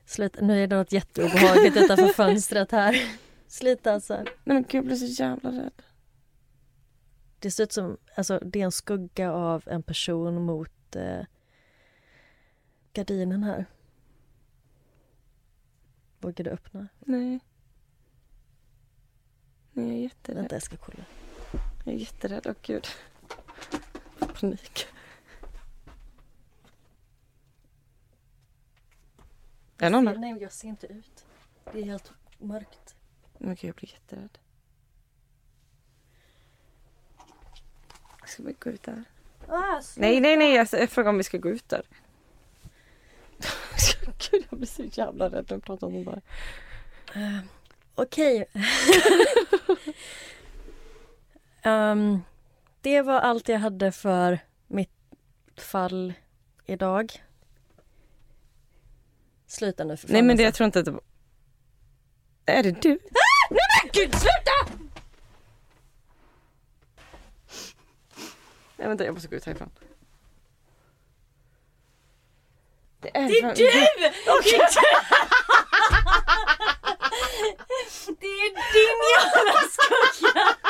[0.04, 2.96] Sluta, nu är det något jätteobehagligt utanför fönstret här.
[3.46, 4.14] Sluta alltså.
[4.14, 5.82] Nej men gud, jag blir så jävla rädd.
[7.38, 11.24] Det ser ut som, alltså det är en skugga av en person mot eh,
[12.92, 13.66] gardinen här.
[16.20, 16.88] Vågar du öppna?
[16.98, 17.40] Nej.
[19.72, 20.36] Nej, jag är jätterädd.
[20.36, 21.04] Vänta, jag ska kolla.
[21.84, 22.46] Jag är jätterädd.
[22.46, 22.86] Åh gud.
[24.40, 24.86] Panik.
[29.78, 30.16] Är det någon där?
[30.16, 31.24] Nej, jag ser inte ut.
[31.72, 32.96] Det är helt mörkt.
[33.38, 34.38] Men gud, jag blir jätterädd.
[38.26, 39.04] Ska vi gå ut där?
[39.48, 40.54] Ah, nej, nej, nej.
[40.54, 41.86] Jag frågar om vi ska gå ut där.
[44.30, 46.22] Gud, jag blir så jävla rädd när jag pratar om det där.
[47.16, 47.38] Uh,
[47.94, 48.46] Okej.
[48.54, 49.92] Okay.
[51.72, 52.22] um,
[52.80, 54.90] det var allt jag hade för mitt
[55.56, 56.12] fall
[56.66, 57.22] idag.
[59.46, 60.12] Sluta nu för fan.
[60.12, 61.00] Nej men det, jag tror inte att det var...
[62.46, 62.92] Är det du?
[62.92, 63.50] Ah!
[63.50, 64.82] Nej men gud sluta!
[68.76, 69.70] Nej vänta jag måste gå ut härifrån.
[73.02, 73.68] Det är, det är du!
[74.32, 74.58] Okay.
[78.20, 80.67] Det är din jävla skugga!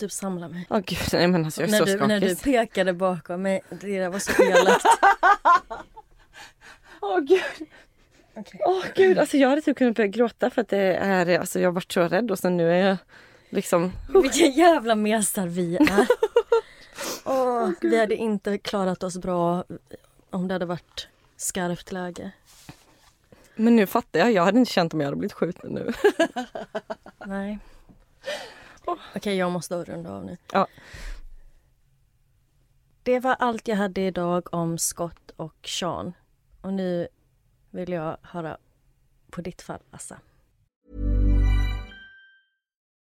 [0.00, 0.66] Typ samla mig.
[0.70, 2.08] Åh oh, gud, nej men alltså jag är när så du, skakig.
[2.08, 4.84] När du pekade bakom mig, det där var så elakt.
[7.00, 7.42] Åh oh, gud.
[8.34, 8.60] Åh okay.
[8.64, 11.68] oh, gud, alltså jag hade typ kunnat börja gråta för att det är, alltså jag
[11.68, 12.96] har varit så rädd och sen nu är jag
[13.48, 13.92] liksom.
[14.22, 16.06] Vilken jävla mesar vi är.
[17.24, 19.64] Åh, vi hade inte klarat oss bra
[20.30, 22.32] om det hade varit skarpt läge.
[23.54, 25.92] Men nu fattar jag, jag hade inte känt om jag hade blivit skjuten nu.
[27.26, 27.58] Nej.
[29.16, 30.36] Okej, jag måste runda av nu.
[30.52, 30.66] Ja.
[33.02, 36.12] Det var allt jag hade idag om Scott och Sean.
[36.60, 37.08] Och nu
[37.70, 38.56] vill jag höra
[39.30, 40.18] på ditt fall, Assa.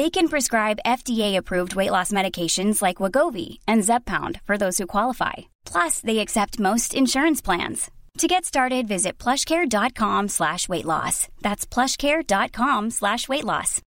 [0.00, 5.32] They can prescribe FDA-approved weight loss medications like Wagovi and Zepbound for those who qualify.
[5.72, 7.90] Plus, they accept most insurance plans.
[8.16, 11.28] To get started, visit plushcare.com slash weight loss.
[11.42, 13.82] That's plushcare.com slash weight loss.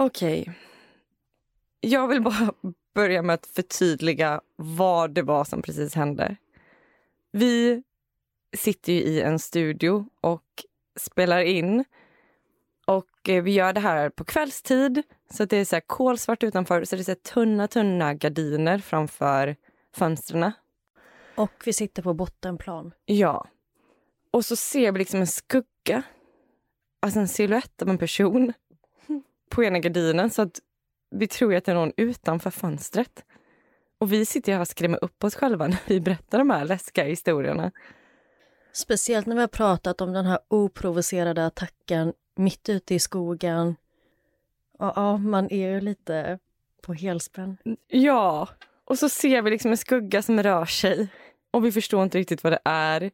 [0.00, 0.52] Okej.
[1.80, 2.52] Jag vill bara
[2.94, 6.36] börja med att förtydliga vad det var som precis hände.
[7.32, 7.82] Vi
[8.56, 10.64] sitter ju i en studio och
[10.96, 11.84] spelar in.
[12.86, 16.84] Och eh, vi gör det här på kvällstid, så det är så här kolsvart utanför.
[16.84, 19.56] Så det är så tunna, tunna gardiner framför
[19.94, 20.52] fönstren.
[21.34, 22.92] Och vi sitter på bottenplan.
[23.04, 23.48] Ja.
[24.30, 26.02] Och så ser vi liksom en skugga,
[27.00, 28.52] alltså en siluett av en person
[29.50, 30.30] på ena gardinen.
[30.30, 30.60] Så att
[31.10, 33.24] vi tror att det är någon utanför fönstret.
[33.98, 37.04] Och vi sitter här och skrämmer upp oss själva när vi berättar de här läskiga
[37.04, 37.72] historierna.
[38.78, 43.76] Speciellt när vi har pratat om den här oprovocerade attacken mitt ute i skogen.
[44.78, 46.38] Och ja, man är ju lite
[46.82, 47.56] på helspänn.
[47.88, 48.48] Ja,
[48.84, 51.08] och så ser vi liksom en skugga som rör sig.
[51.50, 53.10] Och vi förstår inte riktigt vad det är.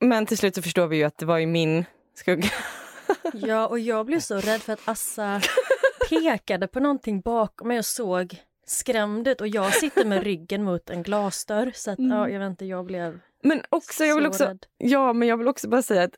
[0.00, 1.84] Men till slut så förstår vi ju att det var ju min
[2.14, 2.48] skugga.
[3.32, 5.40] Ja, och jag blev så rädd för att Assa
[6.08, 9.40] pekade på någonting bakom mig och såg skrämd ut.
[9.40, 11.72] Och jag sitter med ryggen mot en glasdörr.
[11.74, 14.66] Så att, ja, jag vet inte, jag blev Men också, jag vill så också, rädd.
[14.78, 16.14] ja, men jag vill också bara säga att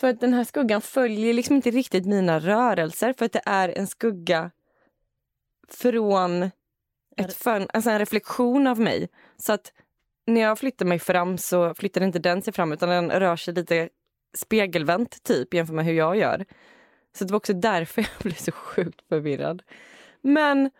[0.00, 3.68] för att den här skuggan följer liksom inte riktigt mina rörelser för att det är
[3.68, 4.50] en skugga
[5.68, 6.50] från
[7.16, 9.08] ett fön, alltså en reflektion av mig.
[9.36, 9.72] Så att
[10.26, 13.54] när jag flyttar mig fram så flyttar inte den sig fram utan den rör sig
[13.54, 13.88] lite
[14.36, 16.44] spegelvänt typ jämfört med hur jag gör.
[17.18, 19.62] Så det var också därför jag blev så sjukt förvirrad.
[20.20, 20.70] Men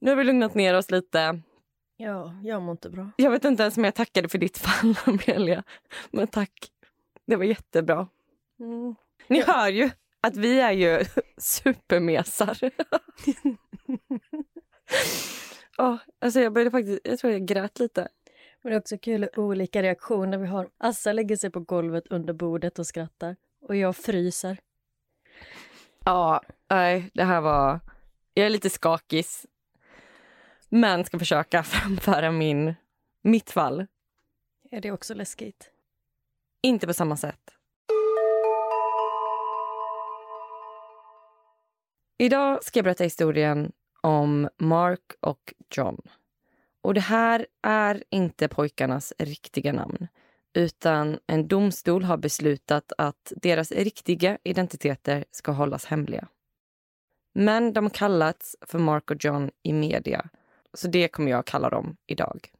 [0.00, 1.40] nu har vi lugnat ner oss lite.
[1.96, 3.10] Ja, jag mår inte bra.
[3.16, 5.62] Jag vet inte ens om jag tackade för ditt fall, Amelia.
[6.10, 6.52] Men tack.
[7.26, 8.08] Det var jättebra.
[8.60, 8.94] Mm.
[9.26, 9.90] Ni hör ju
[10.20, 11.04] att vi är ju
[11.38, 12.58] supermesar.
[15.78, 18.08] oh, alltså jag började faktiskt, jag tror jag grät lite.
[18.62, 20.68] Men det är också kul olika reaktioner vi har.
[20.78, 23.36] Assa lägger sig på golvet under bordet och skrattar.
[23.60, 24.58] Och jag fryser.
[26.04, 27.80] Ja, nej, det här var...
[28.34, 29.46] Jag är lite skakis.
[30.76, 32.74] Men ska försöka framföra min,
[33.22, 33.86] mitt fall.
[34.70, 35.70] Är det också läskigt?
[36.62, 37.40] Inte på samma sätt.
[42.18, 46.00] Idag ska jag berätta historien om Mark och John.
[46.82, 50.08] Och det här är inte pojkarnas riktiga namn
[50.54, 56.28] utan en domstol har beslutat att deras riktiga identiteter ska hållas hemliga.
[57.34, 60.28] Men de har kallats för Mark och John i media,
[60.76, 62.50] så det kommer jag kalla dem idag.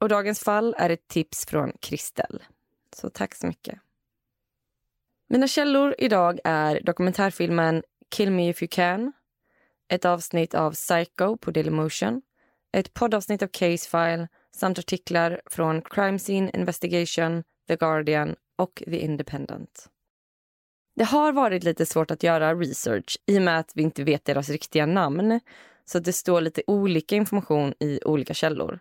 [0.00, 2.42] Och dagens fall är ett tips från Kristel.
[2.96, 3.78] Så tack så mycket.
[5.28, 9.12] Mina källor idag är dokumentärfilmen Kill Me If You Can,
[9.88, 12.22] ett avsnitt av Psycho på Dailymotion,
[12.72, 18.98] ett poddavsnitt av Case File samt artiklar från Crime Scene Investigation, The Guardian och The
[18.98, 19.90] Independent.
[20.94, 24.24] Det har varit lite svårt att göra research i och med att vi inte vet
[24.24, 25.40] deras riktiga namn
[25.84, 28.80] så det står lite olika information i olika källor.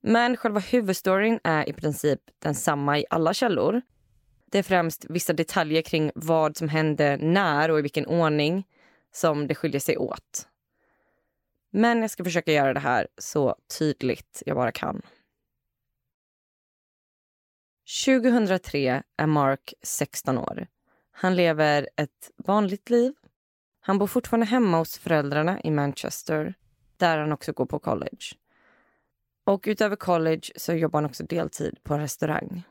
[0.00, 3.82] Men själva huvudstoryn är i princip densamma i alla källor.
[4.46, 8.66] Det är främst vissa detaljer kring vad som hände när och i vilken ordning
[9.12, 10.48] som det skiljer sig åt.
[11.70, 15.02] Men jag ska försöka göra det här så tydligt jag bara kan.
[18.06, 20.66] 2003 är Mark 16 år.
[21.16, 23.14] Han lever ett vanligt liv.
[23.80, 26.54] Han bor fortfarande hemma hos föräldrarna i Manchester
[26.96, 28.26] där han också går på college.
[29.46, 32.62] Och utöver college så jobbar han också deltid på en restaurang.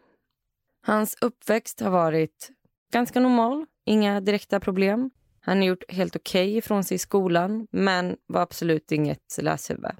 [0.81, 2.51] Hans uppväxt har varit
[2.93, 5.11] ganska normal, inga direkta problem.
[5.41, 9.95] Han har gjort helt okej okay ifrån sig i skolan men var absolut inget läshuvud.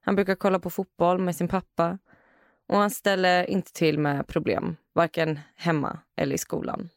[0.00, 1.98] Han brukar kolla på fotboll med sin pappa
[2.68, 6.88] och han ställer inte till med problem, varken hemma eller i skolan.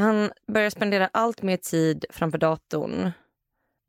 [0.00, 3.10] Han börjar spendera allt mer tid framför datorn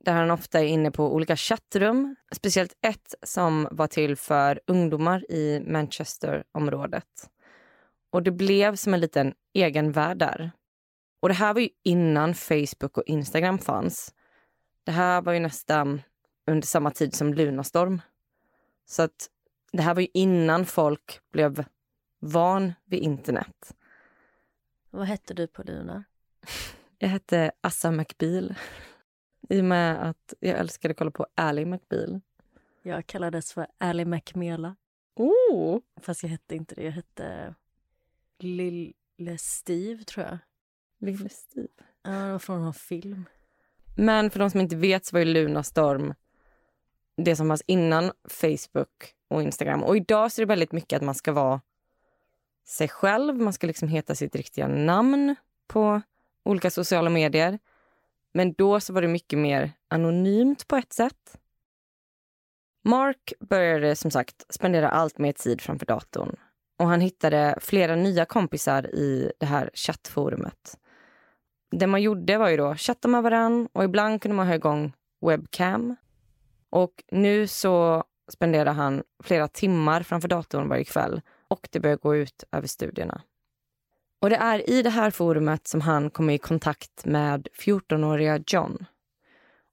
[0.06, 2.16] där han ofta är inne på olika chattrum.
[2.32, 7.30] Speciellt ett som var till för ungdomar i Manchesterområdet.
[8.10, 10.52] Och det blev som en liten egen värld där.
[11.20, 14.14] Och det här var ju innan Facebook och Instagram fanns.
[14.84, 16.02] Det här var ju nästan
[16.48, 18.02] under samma tid som Lunarstorm.
[18.86, 19.30] Så att
[19.72, 21.66] det här var ju innan folk blev
[22.20, 23.74] van vid internet.
[24.92, 26.04] Vad hette du på Luna?
[26.98, 28.56] Jag hette Assa McBeal.
[29.50, 32.22] I och med att jag älskade att kolla på Ally McBeal.
[32.82, 34.76] Jag kallades för Ally McMela.
[35.16, 35.80] Oh.
[36.02, 36.84] Fast jag hette inte det.
[36.84, 37.56] Jag hette
[38.40, 40.38] Lille Steve, tror jag.
[41.00, 41.68] Lille Steve?
[42.04, 43.26] Ja, det var från någon film.
[43.96, 46.14] Men för de som inte vet så var ju Lunarstorm
[47.18, 49.84] det som fanns innan Facebook och Instagram.
[49.84, 51.62] Och idag så är det väldigt mycket att man ska vara
[52.68, 53.38] sig själv.
[53.38, 55.36] Man ska liksom heta sitt riktiga namn
[55.68, 56.02] på
[56.44, 57.60] olika sociala medier.
[58.34, 61.38] Men då så var det mycket mer anonymt på ett sätt.
[62.84, 66.36] Mark började som sagt spendera allt mer tid framför datorn
[66.82, 70.78] och han hittade flera nya kompisar i det här chattforumet.
[71.72, 74.94] Det man gjorde var ju då chatta med varann och ibland kunde man ha igång
[75.26, 75.96] webcam.
[76.70, 81.22] Och nu så spenderar han flera timmar framför datorn varje kväll
[81.52, 83.22] och det börjar gå ut över studierna.
[84.20, 88.86] Och det är i det här forumet som han kommer i kontakt med 14-åriga John.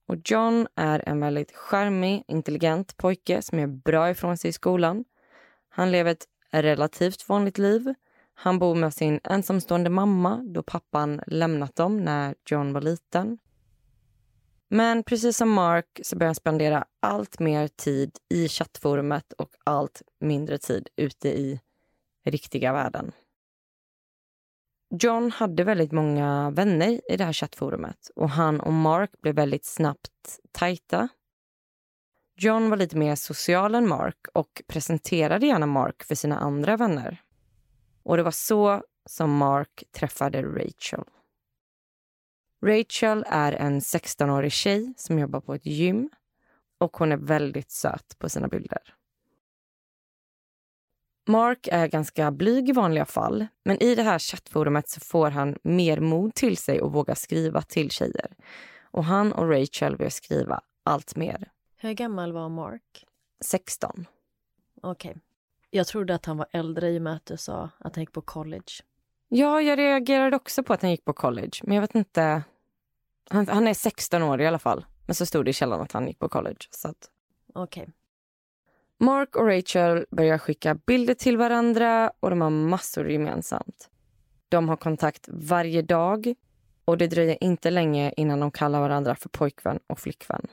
[0.07, 5.05] Och John är en väldigt charmig, intelligent pojke som är bra ifrån sig i skolan.
[5.69, 7.95] Han lever ett relativt vanligt liv.
[8.35, 13.39] Han bor med sin ensamstående mamma då pappan lämnat dem när John var liten.
[14.69, 20.03] Men precis som Mark så börjar han spendera allt mer tid i chattforumet och allt
[20.21, 21.61] mindre tid ute i
[22.31, 23.13] riktiga världen.
[24.91, 29.65] John hade väldigt många vänner i det här chattforumet och han och Mark blev väldigt
[29.65, 31.09] snabbt tajta.
[32.37, 37.23] John var lite mer social än Mark och presenterade gärna Mark för sina andra vänner.
[38.03, 41.05] Och det var så som Mark träffade Rachel.
[42.65, 46.11] Rachel är en 16-årig tjej som jobbar på ett gym
[46.79, 48.98] och hon är väldigt söt på sina bilder.
[51.29, 55.59] Mark är ganska blyg i vanliga fall, men i det här chattforumet så får han
[55.63, 58.37] mer mod till sig och vågar skriva till tjejer.
[58.83, 61.51] Och han och Rachel börjar skriva allt mer.
[61.77, 63.07] Hur gammal var Mark?
[63.41, 64.07] 16.
[64.83, 65.11] Okej.
[65.11, 65.21] Okay.
[65.71, 68.13] Jag trodde att han var äldre i och med att du sa att han gick
[68.13, 68.73] på college.
[69.29, 72.43] Ja, jag reagerade också på att han gick på college, men jag vet inte.
[73.31, 74.87] Han, han är 16 år i alla fall.
[75.07, 76.67] Men så stod det i källan att han gick på college.
[76.71, 77.11] Så att...
[77.55, 77.83] Okej.
[77.83, 77.95] Okay.
[79.01, 83.91] Mark och Rachel börjar skicka bilder till varandra och de har massor gemensamt.
[84.49, 86.35] De har kontakt varje dag
[86.85, 90.47] och det dröjer inte länge innan de kallar varandra för pojkvän och flickvän.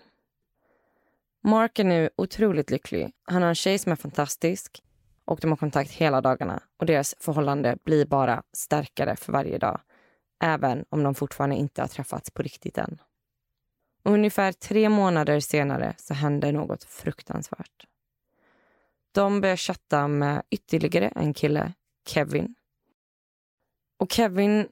[1.43, 3.11] Mark är nu otroligt lycklig.
[3.23, 4.83] Han har en tjej som är fantastisk
[5.25, 9.79] och de har kontakt hela dagarna och deras förhållande blir bara starkare för varje dag.
[10.43, 12.97] Även om de fortfarande inte har träffats på riktigt än.
[14.03, 17.87] Ungefär tre månader senare så händer något fruktansvärt.
[19.15, 21.73] De börjar chatta med ytterligare en kille,
[22.07, 22.55] Kevin.
[23.97, 24.67] Och Kevin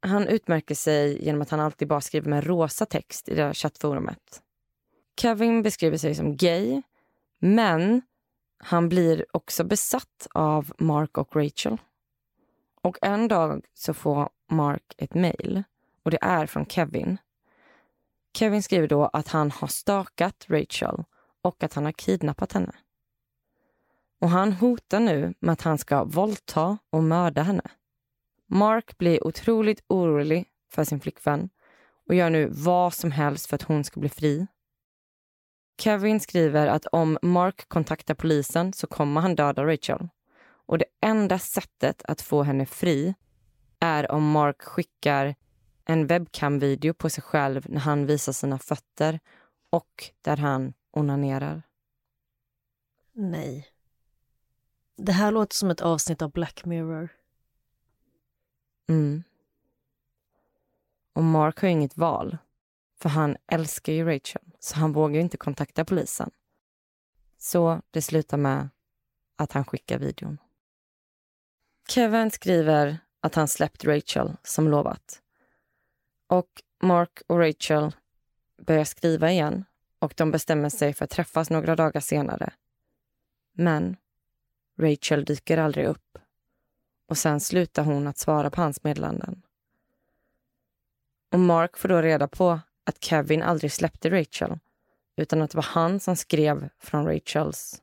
[0.00, 3.54] han utmärker sig genom att han alltid bara skriver med rosa text i det här
[3.54, 4.42] chattforumet.
[5.20, 6.82] Kevin beskriver sig som gay,
[7.38, 8.02] men
[8.58, 11.76] han blir också besatt av Mark och Rachel.
[12.80, 15.62] Och en dag så får Mark ett mejl
[16.02, 17.18] och det är från Kevin.
[18.34, 21.04] Kevin skriver då att han har stakat Rachel
[21.42, 22.72] och att han har kidnappat henne.
[24.22, 27.70] Och han hotar nu med att han ska våldta och mörda henne.
[28.46, 31.50] Mark blir otroligt orolig för sin flickvän
[32.08, 34.46] och gör nu vad som helst för att hon ska bli fri.
[35.80, 40.08] Kevin skriver att om Mark kontaktar polisen så kommer han döda Rachel.
[40.66, 43.14] Och det enda sättet att få henne fri
[43.80, 45.34] är om Mark skickar
[45.84, 49.20] en webcam-video på sig själv när han visar sina fötter
[49.70, 51.62] och där han onanerar.
[53.12, 53.71] Nej.
[55.04, 57.08] Det här låter som ett avsnitt av Black Mirror.
[58.88, 59.22] Mm.
[61.12, 62.38] Och Mark har inget val.
[63.00, 66.30] För han älskar ju Rachel, så han vågar inte kontakta polisen.
[67.38, 68.68] Så det slutar med
[69.36, 70.38] att han skickar videon.
[71.88, 75.22] Kevin skriver att han släppt Rachel som lovat.
[76.26, 77.92] Och Mark och Rachel
[78.66, 79.64] börjar skriva igen
[79.98, 82.52] och de bestämmer sig för att träffas några dagar senare.
[83.52, 83.96] Men
[84.82, 86.18] Rachel dyker aldrig upp
[87.08, 89.42] och sen slutar hon att svara på hans meddelanden.
[91.32, 94.58] Och Mark får då reda på att Kevin aldrig släppte Rachel
[95.16, 97.82] utan att det var han som skrev från Rachels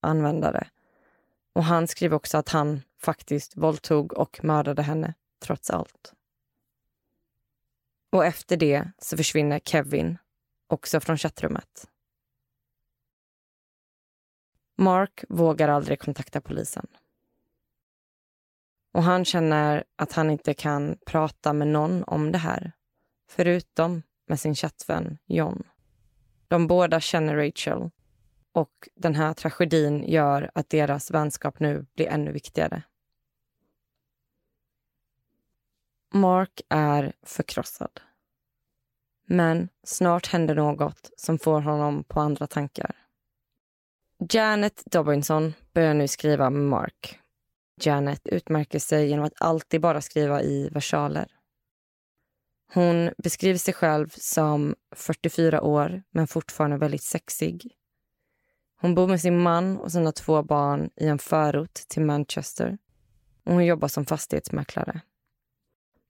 [0.00, 0.68] användare.
[1.52, 6.14] Och han skrev också att han faktiskt våldtog och mördade henne trots allt.
[8.12, 10.18] Och efter det så försvinner Kevin
[10.66, 11.88] också från chattrummet.
[14.80, 16.86] Mark vågar aldrig kontakta polisen.
[18.92, 22.72] Och han känner att han inte kan prata med någon om det här,
[23.28, 25.62] förutom med sin chattvän John.
[26.48, 27.90] De båda känner Rachel
[28.52, 32.82] och den här tragedin gör att deras vänskap nu blir ännu viktigare.
[36.12, 38.00] Mark är förkrossad.
[39.26, 43.07] Men snart händer något som får honom på andra tankar.
[44.20, 47.18] Janet Dobinson börjar nu skriva med Mark.
[47.80, 51.32] Janet utmärker sig genom att alltid bara skriva i versaler.
[52.72, 57.74] Hon beskriver sig själv som 44 år, men fortfarande väldigt sexig.
[58.80, 62.78] Hon bor med sin man och sina två barn i en förort till Manchester.
[63.44, 65.00] Och hon jobbar som fastighetsmäklare.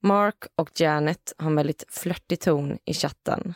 [0.03, 3.55] Mark och Janet har en väldigt flörtig ton i chatten.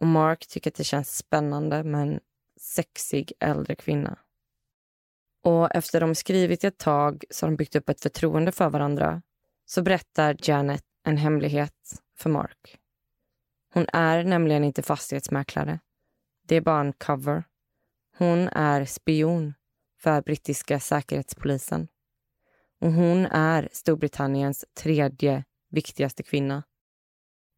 [0.00, 2.20] Och Mark tycker att det känns spännande med en
[2.56, 4.18] sexig äldre kvinna.
[5.42, 9.22] Och efter de skrivit ett tag så har de byggt upp ett förtroende för varandra
[9.66, 12.78] så berättar Janet en hemlighet för Mark.
[13.74, 15.80] Hon är nämligen inte fastighetsmäklare.
[16.46, 17.44] Det är bara en cover.
[18.18, 19.54] Hon är spion
[20.00, 21.88] för brittiska säkerhetspolisen.
[22.80, 26.62] Och hon är Storbritanniens tredje viktigaste kvinna.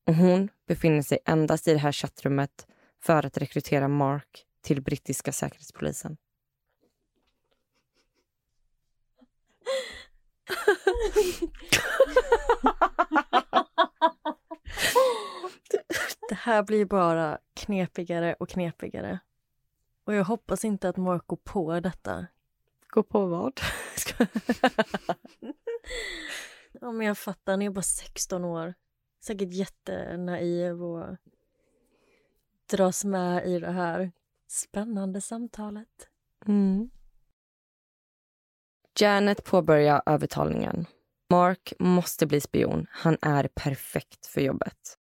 [0.07, 2.67] Och hon befinner sig endast i det här chattrummet
[3.03, 6.17] för att rekrytera Mark till brittiska säkerhetspolisen.
[16.29, 19.19] Det här blir bara knepigare och knepigare.
[20.05, 22.27] Och jag hoppas inte att Mark går på detta.
[22.89, 23.61] Gå på vad?
[26.81, 28.75] ja, men jag fattar, han är bara 16 år.
[29.21, 31.17] Säkert jättenaiv och
[32.71, 34.13] dras med i det här
[34.49, 36.09] spännande samtalet.
[36.47, 36.91] Mm.
[39.01, 40.87] Janet påbörjar övertalningen.
[41.31, 42.87] Mark måste bli spion.
[42.91, 44.99] Han är perfekt för jobbet.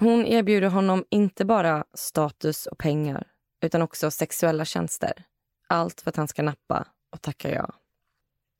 [0.00, 3.26] Hon erbjuder honom inte bara status och pengar
[3.62, 5.24] utan också sexuella tjänster.
[5.66, 7.74] Allt för att han ska nappa och tacka ja.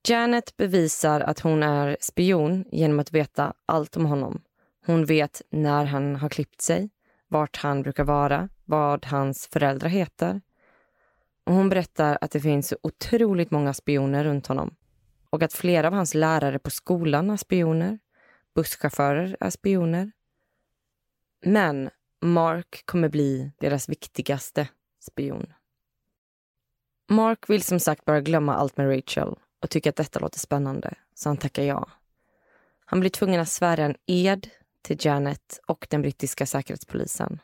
[0.08, 4.42] Janet bevisar att hon är spion genom att veta allt om honom.
[4.86, 6.90] Hon vet när han har klippt sig,
[7.28, 10.40] vart han brukar vara, vad hans föräldrar heter.
[11.44, 14.76] Och hon berättar att det finns otroligt många spioner runt honom
[15.30, 17.98] och att flera av hans lärare på skolan är spioner.
[18.54, 20.12] Busschaufförer är spioner.
[21.44, 21.90] Men
[22.20, 24.68] Mark kommer bli deras viktigaste
[25.00, 25.52] spion.
[27.08, 30.94] Mark vill som sagt bara glömma allt med Rachel och tycker att detta låter spännande,
[31.14, 31.88] så han tackar ja.
[32.84, 34.48] Han blir tvungen att svära en ed
[34.82, 37.40] till Janet och den brittiska säkerhetspolisen.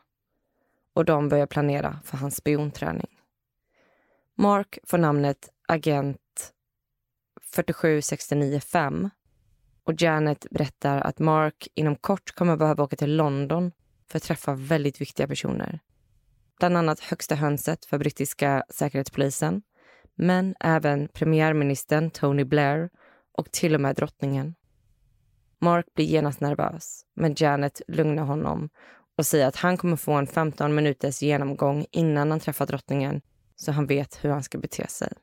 [0.93, 3.19] Och de börjar planera för hans spionträning.
[4.37, 6.53] Mark får namnet Agent
[7.55, 9.09] 47695
[9.83, 13.71] och Janet berättar att Mark inom kort kommer behöva åka till London
[14.09, 15.79] för att träffa väldigt viktiga personer.
[16.59, 19.61] Bland annat högsta hönset för brittiska säkerhetspolisen
[20.15, 22.89] men även premiärministern Tony Blair
[23.31, 24.55] och till och med drottningen.
[25.59, 28.69] Mark blir genast nervös, men Janet lugnar honom
[29.21, 33.21] och säger att han kommer få en 15 minuters genomgång innan han träffar drottningen
[33.55, 35.13] så han vet hur han ska bete sig.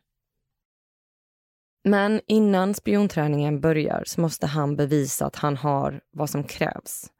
[1.84, 7.10] Men innan spionträningen börjar så måste han bevisa att han har vad som krävs.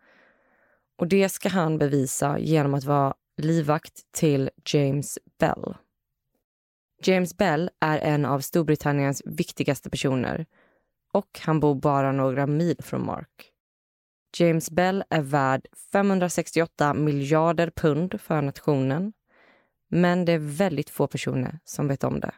[0.98, 5.74] Och det ska han bevisa genom att vara livvakt till James Bell.
[7.02, 10.46] James Bell är en av Storbritanniens viktigaste personer
[11.12, 13.52] och han bor bara några mil från Mark.
[14.36, 19.12] James Bell är värd 568 miljarder pund för nationen
[19.88, 22.34] men det är väldigt få personer som vet om det.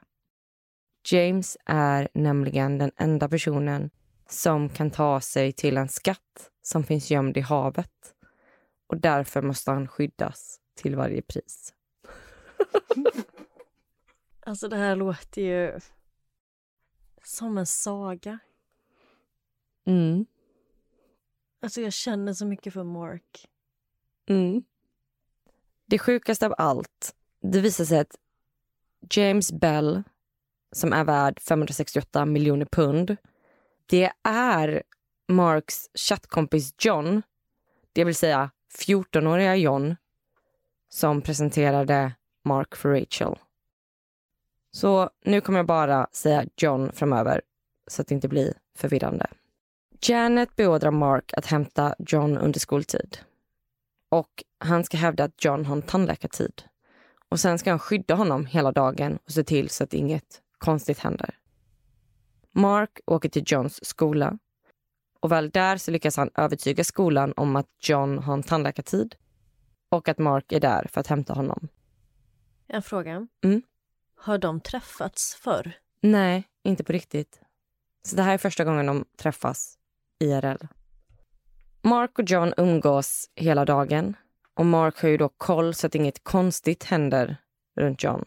[1.10, 3.90] James är nämligen den enda personen
[4.28, 8.14] som kan ta sig till en skatt som finns gömd i havet.
[8.86, 11.74] Och därför måste han skyddas till varje pris.
[14.42, 15.80] Alltså det här låter ju
[17.24, 18.38] som en saga.
[19.86, 20.26] Mm.
[21.62, 23.48] Alltså jag känner så mycket för Mark.
[24.28, 24.62] Mm.
[25.86, 28.16] Det sjukaste av allt, det visar sig att
[29.10, 30.02] James Bell,
[30.72, 33.16] som är värd 568 miljoner pund,
[33.86, 34.82] det är
[35.28, 37.22] Marks chattkompis John,
[37.92, 38.50] det vill säga
[38.86, 39.96] 14-åriga John,
[40.88, 42.12] som presenterade
[42.44, 43.38] Mark för Rachel.
[44.70, 47.42] Så nu kommer jag bara säga John framöver
[47.86, 49.26] så att det inte blir förvirrande.
[50.02, 53.18] Janet beordrar Mark att hämta John under skoltid.
[54.08, 56.62] Och han ska hävda att John har en tandläkartid.
[57.28, 60.98] Och sen ska han skydda honom hela dagen och se till så att inget konstigt
[60.98, 61.38] händer.
[62.52, 64.38] Mark åker till Johns skola.
[65.20, 69.16] Och väl där så lyckas han övertyga skolan om att John har en tandläkartid
[69.88, 71.68] och att Mark är där för att hämta honom.
[72.66, 73.26] En fråga.
[73.44, 73.62] Mm.
[74.16, 75.72] Har de träffats förr?
[76.00, 77.40] Nej, inte på riktigt.
[78.02, 79.79] Så det här är första gången de träffas
[80.20, 80.66] IRL.
[81.82, 84.16] Mark och John umgås hela dagen
[84.54, 87.36] och Mark har ju då koll så att inget konstigt händer
[87.76, 88.24] runt John.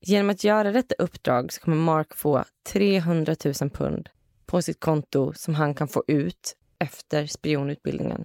[0.00, 4.08] Genom att göra detta uppdrag så kommer Mark få 300 000 pund
[4.46, 8.24] på sitt konto som han kan få ut efter spionutbildningen.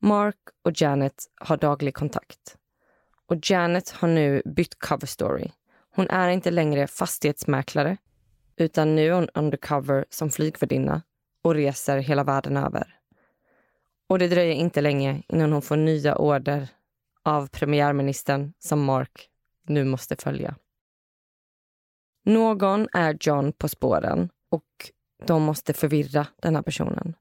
[0.00, 2.56] Mark och Janet har daglig kontakt.
[3.26, 5.50] Och Janet har nu bytt cover story.
[5.94, 7.96] Hon är inte längre fastighetsmäklare
[8.56, 11.02] utan nu är hon undercover som flygvärdinna
[11.42, 12.98] och reser hela världen över.
[14.08, 16.68] Och det dröjer inte länge innan hon får nya order
[17.22, 19.28] av premiärministern som Mark
[19.66, 20.54] nu måste följa.
[22.24, 24.90] Någon är John på spåren och
[25.26, 27.14] de måste förvirra den här personen.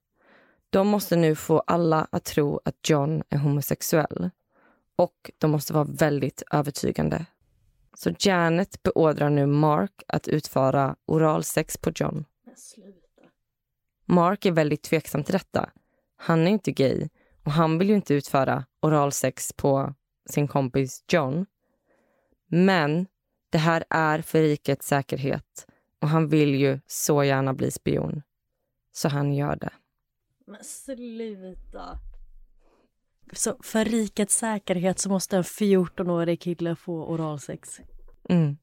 [0.69, 4.29] De måste nu få alla att tro att John är homosexuell.
[4.95, 7.25] Och de måste vara väldigt övertygande.
[7.93, 12.25] Så Janet beordrar nu Mark att utföra oralsex på John.
[14.05, 15.69] Mark är väldigt tveksam till detta.
[16.15, 17.09] Han är inte gay
[17.43, 19.93] och han vill ju inte utföra oralsex på
[20.29, 21.45] sin kompis John.
[22.47, 23.07] Men
[23.49, 25.67] det här är för rikets säkerhet
[26.01, 28.21] och han vill ju så gärna bli spion.
[28.91, 29.73] Så han gör det.
[30.45, 31.99] Men sluta.
[33.33, 37.81] Så för rikets säkerhet så måste en 14-årig kille få oralsex?
[38.29, 38.57] Mm.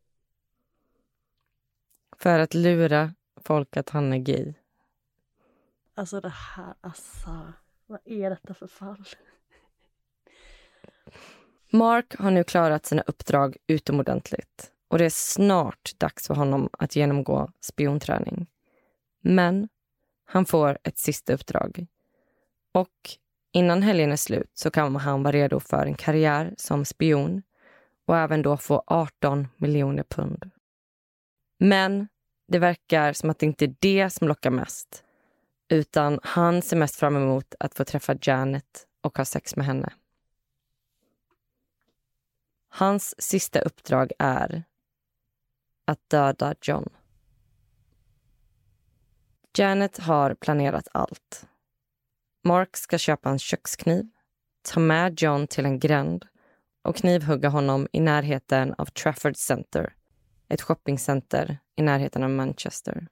[2.17, 3.15] För att lura
[3.45, 4.55] folk att han är gay.
[5.95, 7.53] Alltså det här, alltså.
[7.87, 9.05] Vad är detta för fall?
[11.71, 16.97] Mark har nu klarat sina uppdrag utomordentligt och det är snart dags för honom att
[16.97, 18.47] genomgå spionträning.
[19.21, 19.69] Men
[20.25, 21.87] han får ett sista uppdrag.
[22.73, 23.19] Och
[23.53, 27.43] innan helgen är slut så kan han vara redo för en karriär som spion
[28.07, 30.51] och även då få 18 miljoner pund.
[31.59, 32.09] Men
[32.49, 35.05] det verkar som att det inte är det som lockar mest
[35.69, 39.93] utan han ser mest fram emot att få träffa Janet och ha sex med henne.
[42.69, 44.65] Hans sista uppdrag är
[45.85, 46.89] att döda John.
[49.59, 51.47] Janet har planerat allt.
[52.45, 54.07] Mark ska köpa en kökskniv,
[54.63, 56.27] ta med John till en gränd
[56.85, 59.95] och knivhugga honom i närheten av Trafford Center,
[60.49, 63.07] ett shoppingcenter i närheten av Manchester.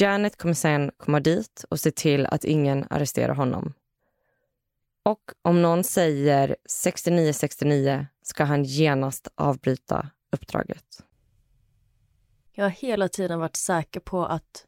[0.00, 3.74] Janet kommer sen komma dit och se till att ingen arresterar honom.
[5.04, 11.04] Och om någon säger 6969 ska han genast avbryta uppdraget.
[12.52, 14.66] Jag har hela tiden varit säker på att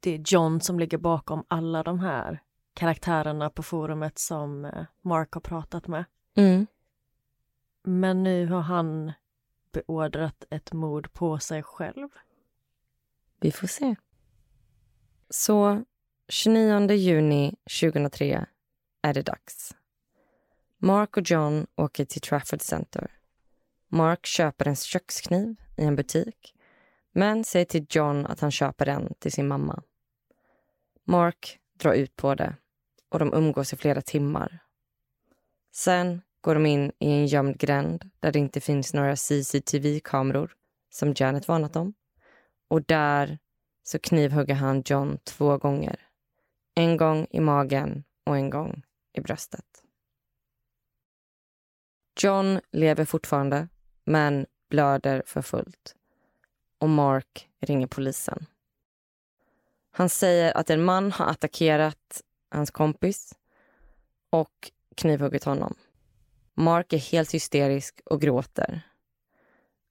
[0.00, 2.42] det är John som ligger bakom alla de här
[2.74, 6.04] karaktärerna på forumet som eh, Mark har pratat med.
[6.36, 6.66] Mm.
[7.82, 9.12] Men nu har han
[9.72, 12.08] beordrat ett mord på sig själv.
[13.40, 13.96] Vi får se.
[15.30, 15.84] Så
[16.28, 18.46] 29 juni 2003
[19.02, 19.76] är det dags.
[20.78, 23.10] Mark och John åker till Trafford Center.
[23.88, 26.54] Mark köper en kökskniv i en butik
[27.12, 29.82] men säger till John att han köper den till sin mamma.
[31.10, 32.56] Mark drar ut på det
[33.08, 34.58] och de umgås i flera timmar.
[35.72, 40.52] Sen går de in i en gömd gränd där det inte finns några CCTV-kameror
[40.90, 41.94] som Janet varnat om.
[42.68, 43.38] Och där
[43.82, 46.00] så knivhugger han John två gånger.
[46.74, 48.82] En gång i magen och en gång
[49.12, 49.84] i bröstet.
[52.22, 53.68] John lever fortfarande,
[54.04, 55.94] men blöder för fullt
[56.78, 58.46] och Mark ringer polisen.
[59.90, 63.34] Han säger att en man har attackerat hans kompis
[64.30, 65.74] och knivhuggit honom.
[66.54, 68.82] Mark är helt hysterisk och gråter.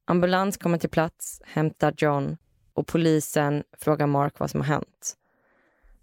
[0.05, 2.37] Ambulans kommer till plats, hämtar John
[2.73, 5.15] och polisen frågar Mark vad som har hänt.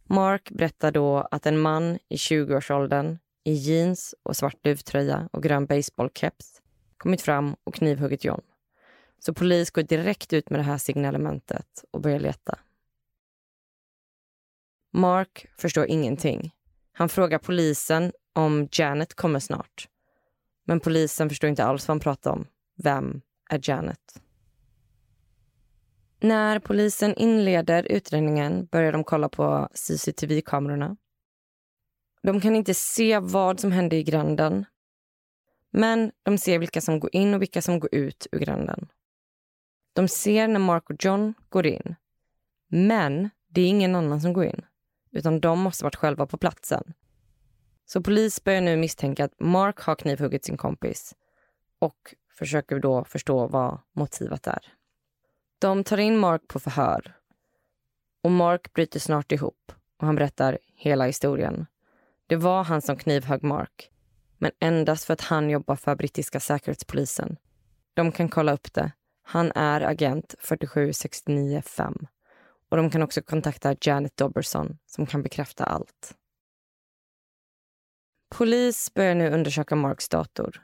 [0.05, 5.67] Mark berättar då att en man i 20-årsåldern i jeans och svart duvtröja och grön
[5.67, 6.63] baseballkeps
[6.97, 8.41] kommit fram och knivhuggit John.
[9.19, 12.59] Så polis går direkt ut med det här signalementet och börjar leta.
[14.97, 16.55] Mark förstår ingenting.
[16.93, 19.89] Han frågar polisen om Janet kommer snart.
[20.65, 22.47] Men polisen förstår inte alls vad han pratar om.
[22.77, 23.21] Vem
[23.51, 24.21] är Janet?
[26.21, 30.97] När polisen inleder utredningen börjar de kolla på CCTV-kamerorna.
[32.23, 34.65] De kan inte se vad som hände i gränden.
[35.71, 38.89] Men de ser vilka som går in och vilka som går ut ur gränden.
[39.93, 41.95] De ser när Mark och John går in.
[42.69, 44.63] Men det är ingen annan som går in.
[45.17, 46.93] Utan de måste varit själva på platsen.
[47.87, 51.15] Så polis börjar nu misstänka att Mark har knivhuggit sin kompis
[51.79, 54.73] och försöker då förstå vad motivet är.
[55.59, 57.17] De tar in Mark på förhör.
[58.23, 61.67] Och Mark bryter snart ihop och han berättar hela historien.
[62.27, 63.91] Det var han som knivhögg Mark,
[64.39, 67.37] men endast för att han jobbar för brittiska säkerhetspolisen.
[67.95, 68.93] De kan kolla upp det.
[69.23, 72.07] Han är agent 47695
[72.71, 76.15] och de kan också kontakta Janet Doberson som kan bekräfta allt.
[78.35, 80.63] Polis börjar nu undersöka Marks dator.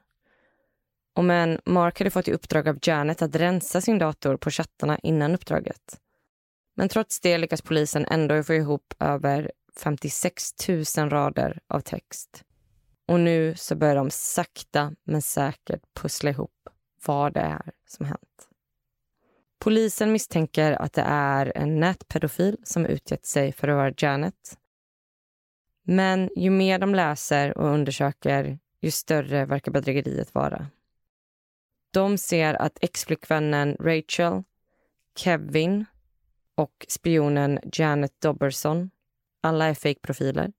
[1.14, 4.98] Och men Mark hade fått i uppdrag av Janet att rensa sin dator på chattarna
[4.98, 6.00] innan uppdraget.
[6.76, 12.44] Men trots det lyckas polisen ändå få ihop över 56 000 rader av text.
[13.08, 16.68] Och nu så börjar de sakta men säkert pussla ihop
[17.06, 18.48] vad det är som hänt.
[19.62, 24.58] Polisen misstänker att det är en nätpedofil som utgett sig för att vara Janet.
[25.82, 30.66] Men ju mer de läser och undersöker, ju större verkar bedrägeriet vara.
[31.90, 34.42] De ser att exflickvännen Rachel,
[35.16, 35.84] Kevin
[36.54, 38.90] och spionen Janet Dobberson
[39.40, 40.52] alla är fejkprofiler.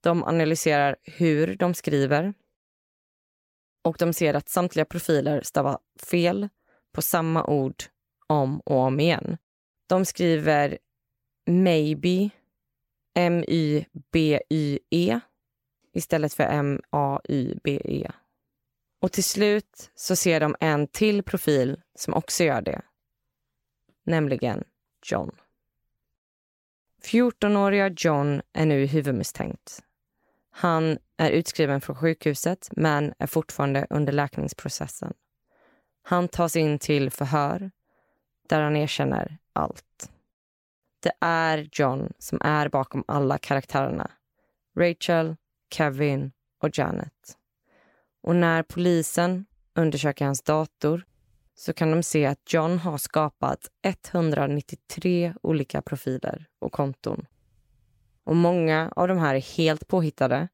[0.00, 2.34] De analyserar hur de skriver
[3.84, 5.78] och de ser att samtliga profiler stavar
[6.10, 6.48] fel
[6.92, 7.84] på samma ord
[8.28, 9.36] om och om igen.
[9.86, 10.78] De skriver
[11.46, 12.30] maybe,
[13.14, 14.80] M-Y-B-Y-E
[15.92, 18.10] istället för M-A-Y-B-E.
[19.00, 22.82] Och till slut så ser de en till profil som också gör det.
[24.04, 24.64] Nämligen
[25.04, 25.36] John.
[27.02, 29.82] 14-åriga John är nu huvudmisstänkt.
[30.50, 35.14] Han är utskriven från sjukhuset men är fortfarande under läkningsprocessen.
[36.02, 37.70] Han tas in till förhör
[38.48, 40.10] där han erkänner allt.
[41.02, 44.10] Det är John som är bakom alla karaktärerna.
[44.78, 45.36] Rachel,
[45.74, 46.32] Kevin
[46.62, 47.36] och Janet.
[48.22, 51.04] Och när polisen undersöker hans dator
[51.54, 57.26] så kan de se att John har skapat 193 olika profiler och konton.
[58.24, 60.48] Och Många av de här är helt påhittade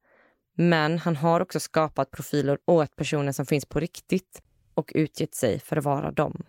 [0.56, 4.42] men han har också skapat profiler åt personer som finns på riktigt
[4.74, 6.42] och utgett sig för att vara dem.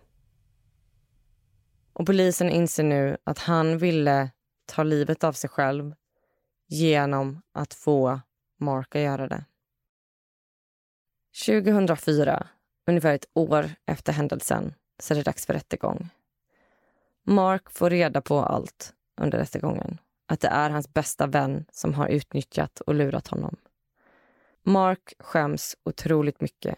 [1.95, 4.31] Och polisen inser nu att han ville
[4.65, 5.95] ta livet av sig själv
[6.67, 8.19] genom att få
[8.59, 9.45] Mark att göra det.
[11.45, 12.47] 2004,
[12.87, 16.09] ungefär ett år efter händelsen, så är det dags för rättegång.
[17.23, 19.97] Mark får reda på allt under rättegången.
[20.27, 23.55] Att det är hans bästa vän som har utnyttjat och lurat honom.
[24.63, 26.77] Mark skäms otroligt mycket.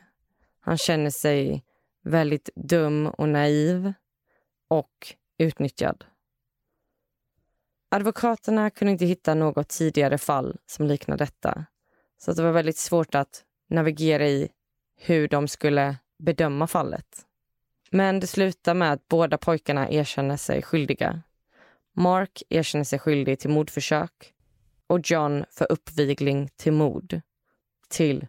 [0.60, 1.64] Han känner sig
[2.04, 3.94] väldigt dum och naiv
[4.68, 6.06] och utnyttjad.
[7.90, 11.66] Advokaterna kunde inte hitta något tidigare fall som liknar detta.
[12.18, 14.50] Så det var väldigt svårt att navigera i
[14.96, 17.26] hur de skulle bedöma fallet.
[17.92, 21.22] Men det slutar med att båda pojkarna erkänner sig skyldiga.
[21.94, 24.34] Mark erkänner sig skyldig till mordförsök
[24.88, 27.22] och John för uppvigling till mord.
[27.90, 28.28] Till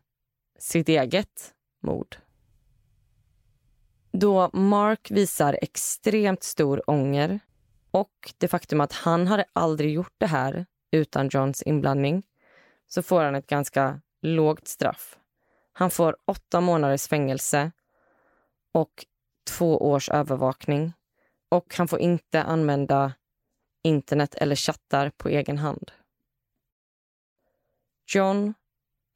[0.58, 2.16] sitt eget mord.
[4.12, 7.40] Då Mark visar extremt stor ånger
[7.90, 12.22] och det faktum att han hade aldrig gjort det här utan Johns inblandning
[12.86, 15.18] så får han ett ganska lågt straff.
[15.72, 17.70] Han får åtta månaders fängelse
[18.72, 19.06] och
[19.48, 20.92] två års övervakning.
[21.48, 23.12] Och han får inte använda
[23.84, 25.92] internet eller chattar på egen hand.
[28.14, 28.54] John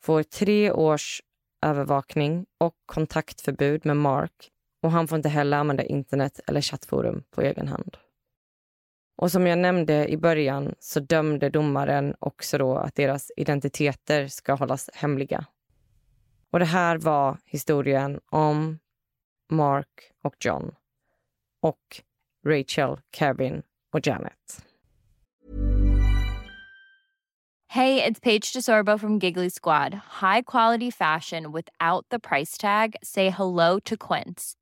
[0.02, 1.22] får tre års
[1.62, 4.51] övervakning och kontaktförbud med Mark
[4.82, 7.96] och han får inte heller använda internet eller chattforum på egen hand.
[9.16, 14.54] Och som jag nämnde i början så dömde domaren också då att deras identiteter ska
[14.54, 15.46] hållas hemliga.
[16.50, 18.78] Och det här var historien om
[19.50, 20.74] Mark och John
[21.60, 22.02] och
[22.46, 23.62] Rachel, Kevin
[23.92, 24.64] och Janet.
[27.68, 29.94] Hej, det är Paige DeSorbo från Giggly Squad.
[30.20, 32.94] High quality fashion without the price tag.
[33.02, 34.61] Say hello to Quince.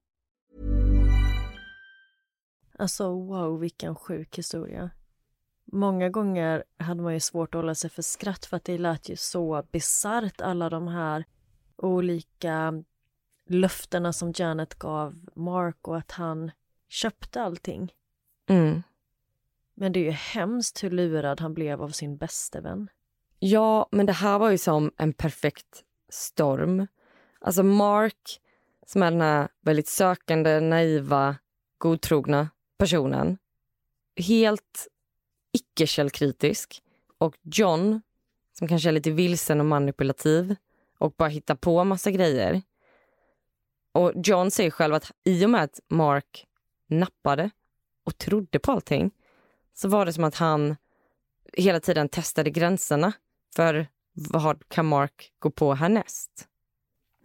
[2.81, 4.89] Alltså wow, vilken sjuk historia.
[5.65, 9.09] Många gånger hade man ju svårt att hålla sig för skratt för att det lät
[9.09, 11.25] ju så bisarrt alla de här
[11.75, 12.83] olika
[13.47, 16.51] löftena som Janet gav Mark och att han
[16.87, 17.93] köpte allting.
[18.49, 18.83] Mm.
[19.73, 22.89] Men det är ju hemskt hur lurad han blev av sin bäste vän.
[23.39, 26.87] Ja, men det här var ju som en perfekt storm.
[27.41, 28.41] Alltså Mark,
[28.85, 31.35] som är den här väldigt sökande, naiva,
[31.77, 32.49] godtrogna
[32.81, 33.37] personen.
[34.15, 34.87] Helt
[35.51, 36.83] icke-källkritisk.
[37.17, 38.01] Och John,
[38.57, 40.55] som kanske är lite vilsen och manipulativ
[40.97, 42.61] och bara hittar på massa grejer.
[43.91, 46.45] Och John säger själv att i och med att Mark
[46.87, 47.49] nappade
[48.03, 49.11] och trodde på allting
[49.73, 50.75] så var det som att han
[51.53, 53.13] hela tiden testade gränserna
[53.55, 56.47] för vad kan Mark gå på härnäst.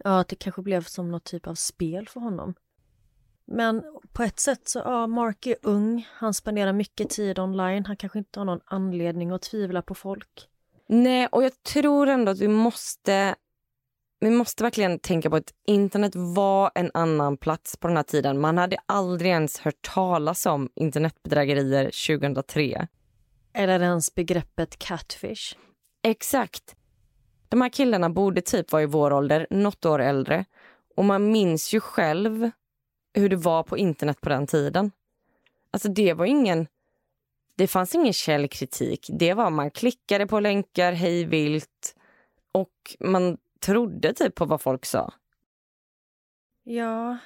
[0.03, 2.53] Ja, att det kanske blev som något typ av spel för honom.
[3.47, 3.83] Men
[4.13, 8.19] på ett sätt så, ja, Mark är ung, han spenderar mycket tid online, han kanske
[8.19, 10.49] inte har någon anledning att tvivla på folk.
[10.89, 13.35] Nej, och jag tror ändå att vi måste
[14.19, 18.39] vi måste verkligen tänka på att internet var en annan plats på den här tiden.
[18.39, 21.83] Man hade aldrig ens hört talas om internetbedrägerier
[22.17, 22.87] 2003.
[23.53, 25.55] Eller ens begreppet catfish.
[26.03, 26.75] Exakt.
[27.49, 30.45] De här killarna borde typ vara i vår ålder, något år äldre.
[30.95, 32.51] Och man minns ju själv
[33.19, 34.91] hur det var på internet på den tiden.
[35.71, 36.67] Alltså det var ingen...
[37.55, 39.09] Det fanns ingen källkritik.
[39.09, 41.95] Det var man klickade på länkar hej vilt
[42.51, 45.13] och man trodde typ på vad folk sa.
[46.63, 47.17] Ja,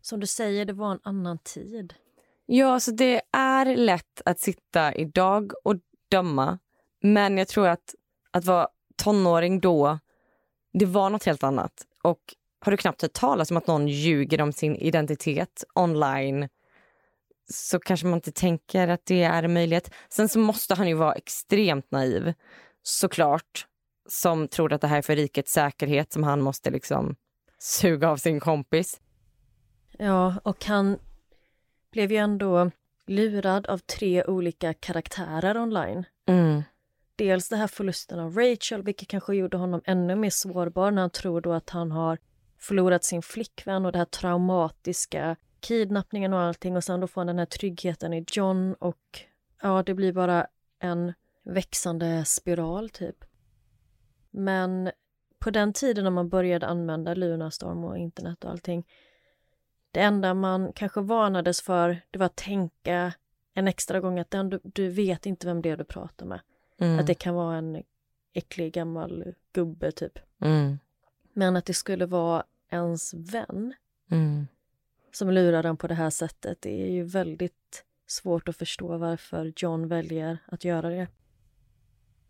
[0.00, 1.94] som du säger, det var en annan tid.
[2.46, 5.74] Ja, så det är lätt att sitta idag och
[6.08, 6.58] döma.
[7.00, 7.94] Men jag tror att
[8.30, 9.98] att vara tonåring då,
[10.72, 11.86] det var något helt annat.
[12.02, 12.34] Och
[12.64, 16.48] har du knappt hört talas om att någon ljuger om sin identitet online
[17.50, 19.94] så kanske man inte tänker att det är en möjlighet.
[20.08, 22.32] Sen så måste han ju vara extremt naiv,
[22.82, 23.66] såklart
[24.08, 27.16] som tror att det här är för rikets säkerhet som han måste liksom
[27.58, 29.00] suga av sin kompis.
[29.98, 30.98] Ja, och han
[31.92, 32.70] blev ju ändå
[33.06, 36.04] lurad av tre olika karaktärer online.
[36.26, 36.62] Mm.
[37.16, 41.10] Dels det här förlusten av Rachel, vilket kanske gjorde honom ännu mer sårbar när han
[41.10, 42.18] tror då att han har
[42.62, 47.26] förlorat sin flickvän och det här traumatiska kidnappningen och allting och sen då får han
[47.26, 49.20] den här tryggheten i John och
[49.62, 50.46] ja, det blir bara
[50.78, 53.24] en växande spiral typ.
[54.30, 54.90] Men
[55.38, 58.86] på den tiden när man började använda Lunarstorm och internet och allting
[59.90, 63.12] det enda man kanske varnades för det var att tänka
[63.54, 66.40] en extra gång att den, du, du vet inte vem det är du pratar med.
[66.78, 66.98] Mm.
[66.98, 67.82] Att det kan vara en
[68.32, 70.18] äcklig gammal gubbe typ.
[70.40, 70.78] Mm.
[71.32, 73.74] Men att det skulle vara ens vän
[74.10, 74.46] Mm.
[75.12, 79.52] som lurar den på det här sättet, det är ju väldigt svårt att förstå varför
[79.56, 81.06] John väljer att göra det.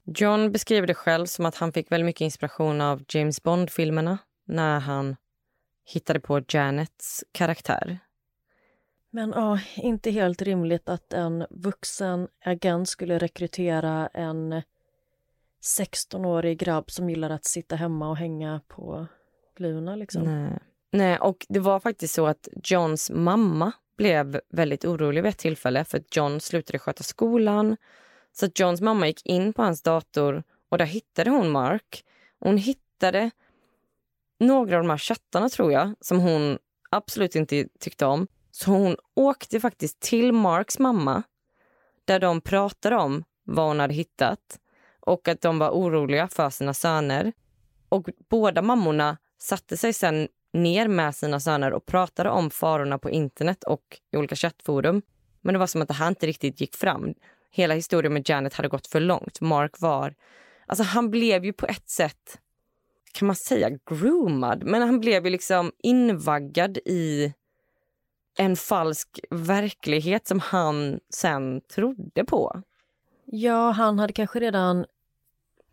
[0.04, 4.80] John beskriver det själv som att han fick väldigt mycket inspiration av James Bond-filmerna när
[4.80, 5.16] han
[5.84, 7.98] hittade på Janets karaktär.
[9.10, 14.62] Men ja, inte helt rimligt att en vuxen agent skulle rekrytera en
[15.78, 19.06] 16-årig grabb som gillar att sitta hemma och hänga på
[19.60, 20.22] Luna liksom.
[20.22, 20.58] Nej.
[20.92, 25.84] Nej, och det var faktiskt så att Johns mamma blev väldigt orolig vid ett tillfälle
[25.84, 27.76] för att John slutade sköta skolan.
[28.32, 32.04] Så att Johns mamma gick in på hans dator och där hittade hon Mark.
[32.38, 33.30] Hon hittade
[34.40, 36.58] några av de här chattarna tror jag som hon
[36.90, 38.26] absolut inte tyckte om.
[38.50, 41.22] Så hon åkte faktiskt till Marks mamma
[42.04, 44.58] där de pratade om vad hon hade hittat
[45.00, 47.32] och att de var oroliga för sina söner.
[47.88, 53.10] Och båda mammorna satte sig sen ner med sina söner och pratade om farorna på
[53.10, 55.02] internet och i olika chattforum.
[55.40, 57.14] Men det var som att det här inte riktigt gick fram.
[57.50, 59.40] Hela historien med Janet hade gått för långt.
[59.40, 60.14] Mark var...
[60.66, 62.38] Alltså han blev ju på ett sätt,
[63.12, 64.64] kan man säga groomad?
[64.64, 67.34] Men han blev ju liksom invaggad i
[68.38, 72.62] en falsk verklighet som han sen trodde på.
[73.24, 74.84] Ja, han hade kanske redan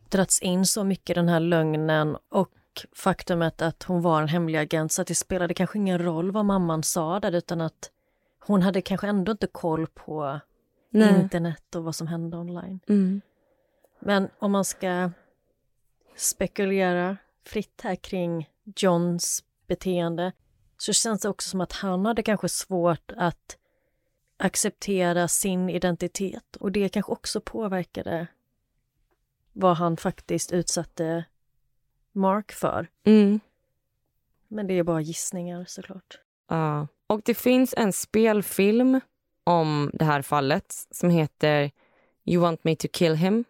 [0.10, 2.50] dragits in så mycket i den här lögnen och
[2.92, 6.46] faktumet att hon var en hemlig agent så att det spelade kanske ingen roll vad
[6.46, 7.92] mamman sa där utan att
[8.40, 10.40] hon hade kanske ändå inte koll på
[10.90, 11.22] Nej.
[11.22, 12.80] internet och vad som hände online.
[12.88, 13.22] Mm.
[14.00, 15.12] Men om man ska
[16.16, 20.32] spekulera fritt här kring Johns beteende
[20.78, 23.58] så känns det också som att han hade kanske svårt att
[24.38, 28.28] acceptera sin identitet och det kanske också påverkade
[29.54, 31.26] vad han faktiskt utsatte
[32.12, 32.88] Mark för.
[33.06, 33.40] Mm.
[34.48, 36.20] Men det är bara gissningar såklart.
[36.48, 36.88] Ja.
[37.08, 39.00] Och det finns en spelfilm
[39.44, 41.72] om det här fallet som heter
[42.26, 43.46] You want me to kill him.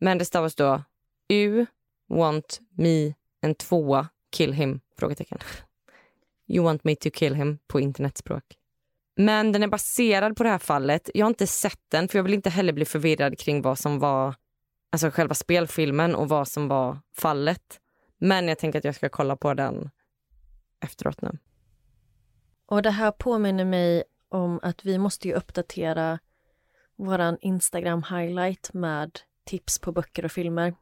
[0.00, 0.82] Men det stavas då
[1.28, 1.66] U
[2.08, 4.80] want me en tvåa kill him?
[4.98, 5.38] Frågetecken.
[6.48, 8.44] You want me to kill him på internetspråk.
[9.16, 11.10] Men den är baserad på det här fallet.
[11.14, 13.98] Jag har inte sett den för jag vill inte heller bli förvirrad kring vad som
[13.98, 14.34] var
[14.90, 17.80] alltså själva spelfilmen och vad som var fallet.
[18.18, 19.90] Men jag tänker att jag ska kolla på den
[20.80, 21.38] efteråt nu.
[22.66, 26.18] Och det här påminner mig om att vi måste ju uppdatera
[26.96, 30.74] våran Instagram highlight med tips på böcker och filmer.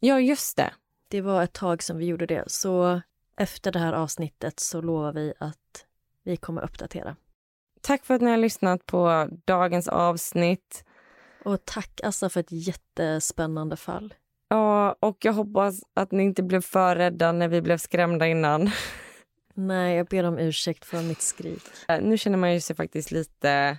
[0.00, 0.74] Ja, just det.
[1.08, 3.00] Det var ett tag som vi gjorde det, så
[3.36, 5.86] efter det här avsnittet så lovar vi att
[6.22, 7.16] vi kommer uppdatera.
[7.80, 10.84] Tack för att ni har lyssnat på dagens avsnitt.
[11.44, 14.14] Och tack Assa för ett jättespännande fall.
[14.48, 18.70] Ja, och jag hoppas att ni inte blev för rädda när vi blev skrämda innan.
[19.54, 21.62] Nej, jag ber om ursäkt för mitt skrik.
[21.88, 23.78] Eh, nu känner man ju sig faktiskt lite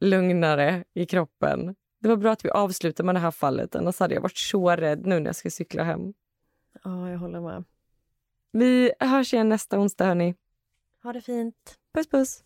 [0.00, 1.74] lugnare i kroppen.
[2.00, 4.70] Det var bra att vi avslutade med det här fallet, annars hade jag varit så
[4.70, 6.14] rädd nu när jag ska cykla hem.
[6.84, 7.64] Ja, jag håller med.
[8.52, 10.34] Vi hörs igen nästa onsdag, hörni.
[11.02, 11.78] Ha det fint.
[11.94, 12.44] Puss, puss.